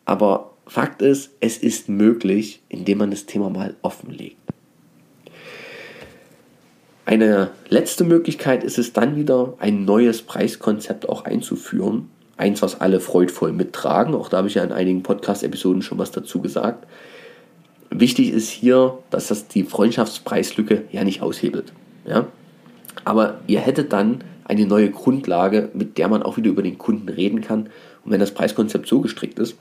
Aber 0.05 0.51
Fakt 0.65 1.01
ist, 1.01 1.31
es 1.39 1.57
ist 1.57 1.89
möglich, 1.89 2.61
indem 2.69 2.99
man 2.99 3.11
das 3.11 3.25
Thema 3.25 3.49
mal 3.49 3.75
offenlegt. 3.81 4.37
Eine 7.05 7.49
letzte 7.67 8.05
Möglichkeit 8.05 8.63
ist 8.63 8.77
es 8.77 8.93
dann 8.93 9.15
wieder, 9.15 9.55
ein 9.59 9.83
neues 9.83 10.21
Preiskonzept 10.21 11.09
auch 11.09 11.25
einzuführen. 11.25 12.09
Eins, 12.37 12.61
was 12.61 12.79
alle 12.81 12.99
freudvoll 12.99 13.51
mittragen. 13.51 14.15
Auch 14.15 14.29
da 14.29 14.37
habe 14.37 14.47
ich 14.47 14.55
ja 14.55 14.63
in 14.63 14.71
einigen 14.71 15.03
Podcast-Episoden 15.03 15.81
schon 15.81 15.97
was 15.97 16.11
dazu 16.11 16.41
gesagt. 16.41 16.87
Wichtig 17.89 18.31
ist 18.31 18.49
hier, 18.49 18.97
dass 19.11 19.27
das 19.27 19.47
die 19.47 19.63
Freundschaftspreislücke 19.63 20.83
ja 20.91 21.03
nicht 21.03 21.21
aushebelt. 21.21 21.73
Ja? 22.05 22.27
Aber 23.03 23.41
ihr 23.47 23.59
hättet 23.59 23.93
dann 23.93 24.23
eine 24.45 24.65
neue 24.65 24.89
Grundlage, 24.89 25.69
mit 25.73 25.97
der 25.97 26.07
man 26.07 26.23
auch 26.23 26.37
wieder 26.37 26.49
über 26.49 26.63
den 26.63 26.77
Kunden 26.77 27.09
reden 27.09 27.41
kann. 27.41 27.69
Und 28.03 28.11
wenn 28.11 28.19
das 28.19 28.33
Preiskonzept 28.33 28.87
so 28.87 29.01
gestrickt 29.01 29.39
ist, 29.39 29.57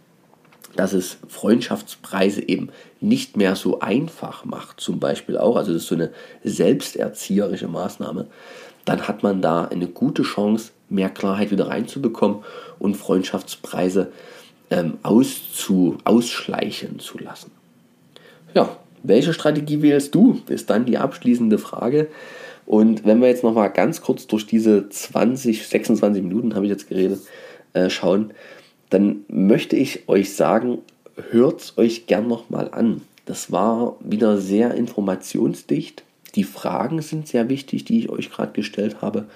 dass 0.76 0.92
es 0.92 1.18
Freundschaftspreise 1.28 2.48
eben 2.48 2.70
nicht 3.00 3.36
mehr 3.36 3.56
so 3.56 3.80
einfach 3.80 4.44
macht, 4.44 4.80
zum 4.80 5.00
Beispiel 5.00 5.36
auch, 5.36 5.56
also 5.56 5.72
das 5.72 5.82
ist 5.82 5.88
so 5.88 5.94
eine 5.94 6.10
selbsterzieherische 6.44 7.68
Maßnahme, 7.68 8.26
dann 8.84 9.06
hat 9.06 9.22
man 9.22 9.42
da 9.42 9.64
eine 9.64 9.86
gute 9.86 10.22
Chance, 10.22 10.72
mehr 10.88 11.10
Klarheit 11.10 11.50
wieder 11.50 11.68
reinzubekommen 11.68 12.38
und 12.78 12.96
Freundschaftspreise 12.96 14.12
ähm, 14.70 14.98
auszu, 15.02 15.98
ausschleichen 16.04 16.98
zu 16.98 17.18
lassen. 17.18 17.50
Ja, 18.54 18.76
welche 19.02 19.32
Strategie 19.32 19.82
wählst 19.82 20.14
du? 20.14 20.40
Ist 20.48 20.70
dann 20.70 20.84
die 20.84 20.98
abschließende 20.98 21.58
Frage. 21.58 22.08
Und 22.66 23.04
wenn 23.04 23.20
wir 23.20 23.28
jetzt 23.28 23.42
nochmal 23.42 23.70
ganz 23.70 24.00
kurz 24.00 24.26
durch 24.26 24.46
diese 24.46 24.88
20, 24.88 25.66
26 25.66 26.22
Minuten, 26.22 26.54
habe 26.54 26.66
ich 26.66 26.70
jetzt 26.70 26.88
geredet, 26.88 27.20
äh, 27.72 27.90
schauen, 27.90 28.32
dann 28.92 29.24
möchte 29.28 29.74
ich 29.74 30.06
euch 30.08 30.34
sagen, 30.34 30.78
hört 31.30 31.62
es 31.62 31.78
euch 31.78 32.06
gern 32.06 32.28
nochmal 32.28 32.68
an. 32.72 33.00
Das 33.24 33.50
war 33.50 33.96
wieder 34.00 34.36
sehr 34.36 34.74
informationsdicht. 34.74 36.04
Die 36.34 36.44
Fragen 36.44 37.00
sind 37.00 37.26
sehr 37.26 37.48
wichtig, 37.48 37.86
die 37.86 38.00
ich 38.00 38.10
euch 38.10 38.30
gerade 38.30 38.52
gestellt 38.52 39.00
habe. 39.00 39.26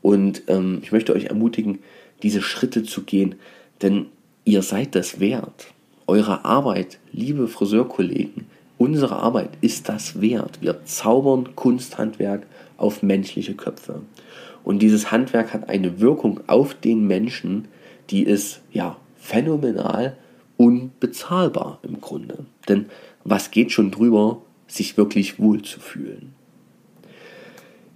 Und 0.00 0.44
ähm, 0.48 0.78
ich 0.82 0.90
möchte 0.90 1.12
euch 1.12 1.26
ermutigen, 1.26 1.80
diese 2.22 2.40
Schritte 2.40 2.82
zu 2.82 3.02
gehen, 3.02 3.34
denn 3.82 4.06
ihr 4.46 4.62
seid 4.62 4.94
das 4.94 5.20
wert. 5.20 5.66
Eure 6.06 6.46
Arbeit, 6.46 6.98
liebe 7.12 7.46
Friseurkollegen, 7.46 8.46
unsere 8.78 9.16
Arbeit 9.16 9.50
ist 9.60 9.90
das 9.90 10.22
wert. 10.22 10.62
Wir 10.62 10.84
zaubern 10.86 11.54
Kunsthandwerk 11.56 12.46
auf 12.78 13.02
menschliche 13.02 13.54
Köpfe. 13.54 14.00
Und 14.62 14.78
dieses 14.80 15.10
Handwerk 15.10 15.52
hat 15.52 15.68
eine 15.68 16.00
Wirkung 16.00 16.40
auf 16.46 16.74
den 16.74 17.06
Menschen, 17.06 17.68
die 18.10 18.22
ist 18.22 18.60
ja 18.72 18.96
phänomenal 19.16 20.16
unbezahlbar 20.56 21.78
im 21.82 22.00
Grunde. 22.00 22.46
Denn 22.68 22.86
was 23.24 23.50
geht 23.50 23.72
schon 23.72 23.90
drüber, 23.90 24.42
sich 24.66 24.96
wirklich 24.96 25.38
wohl 25.38 25.62
zu 25.62 25.80
fühlen? 25.80 26.34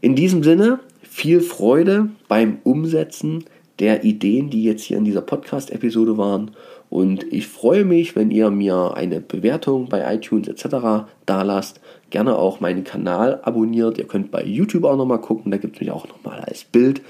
In 0.00 0.14
diesem 0.14 0.42
Sinne, 0.42 0.80
viel 1.02 1.40
Freude 1.40 2.08
beim 2.28 2.58
Umsetzen 2.64 3.44
der 3.78 4.04
Ideen, 4.04 4.50
die 4.50 4.64
jetzt 4.64 4.82
hier 4.82 4.96
in 4.96 5.04
dieser 5.04 5.22
Podcast-Episode 5.22 6.16
waren. 6.18 6.52
Und 6.90 7.30
ich 7.32 7.46
freue 7.46 7.84
mich, 7.84 8.16
wenn 8.16 8.30
ihr 8.30 8.50
mir 8.50 8.94
eine 8.94 9.20
Bewertung 9.20 9.88
bei 9.88 10.14
iTunes 10.14 10.48
etc. 10.48 11.06
da 11.26 11.42
lasst. 11.42 11.80
Gerne 12.10 12.36
auch 12.36 12.60
meinen 12.60 12.84
Kanal 12.84 13.40
abonniert. 13.42 13.98
Ihr 13.98 14.06
könnt 14.06 14.30
bei 14.30 14.42
YouTube 14.42 14.84
auch 14.84 14.96
nochmal 14.96 15.20
gucken, 15.20 15.50
da 15.52 15.58
gibt 15.58 15.76
es 15.76 15.80
mich 15.80 15.90
auch 15.90 16.08
nochmal 16.08 16.40
als 16.40 16.64
Bild. 16.64 17.02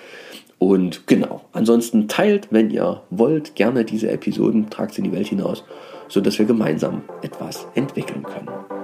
Und 0.58 1.06
genau, 1.06 1.42
ansonsten 1.52 2.08
teilt, 2.08 2.48
wenn 2.50 2.70
ihr 2.70 3.02
wollt, 3.10 3.54
gerne 3.54 3.84
diese 3.84 4.10
Episoden, 4.10 4.70
tragt 4.70 4.94
sie 4.94 5.02
in 5.02 5.10
die 5.10 5.16
Welt 5.16 5.28
hinaus, 5.28 5.64
sodass 6.08 6.38
wir 6.38 6.46
gemeinsam 6.46 7.02
etwas 7.22 7.66
entwickeln 7.74 8.24
können. 8.24 8.77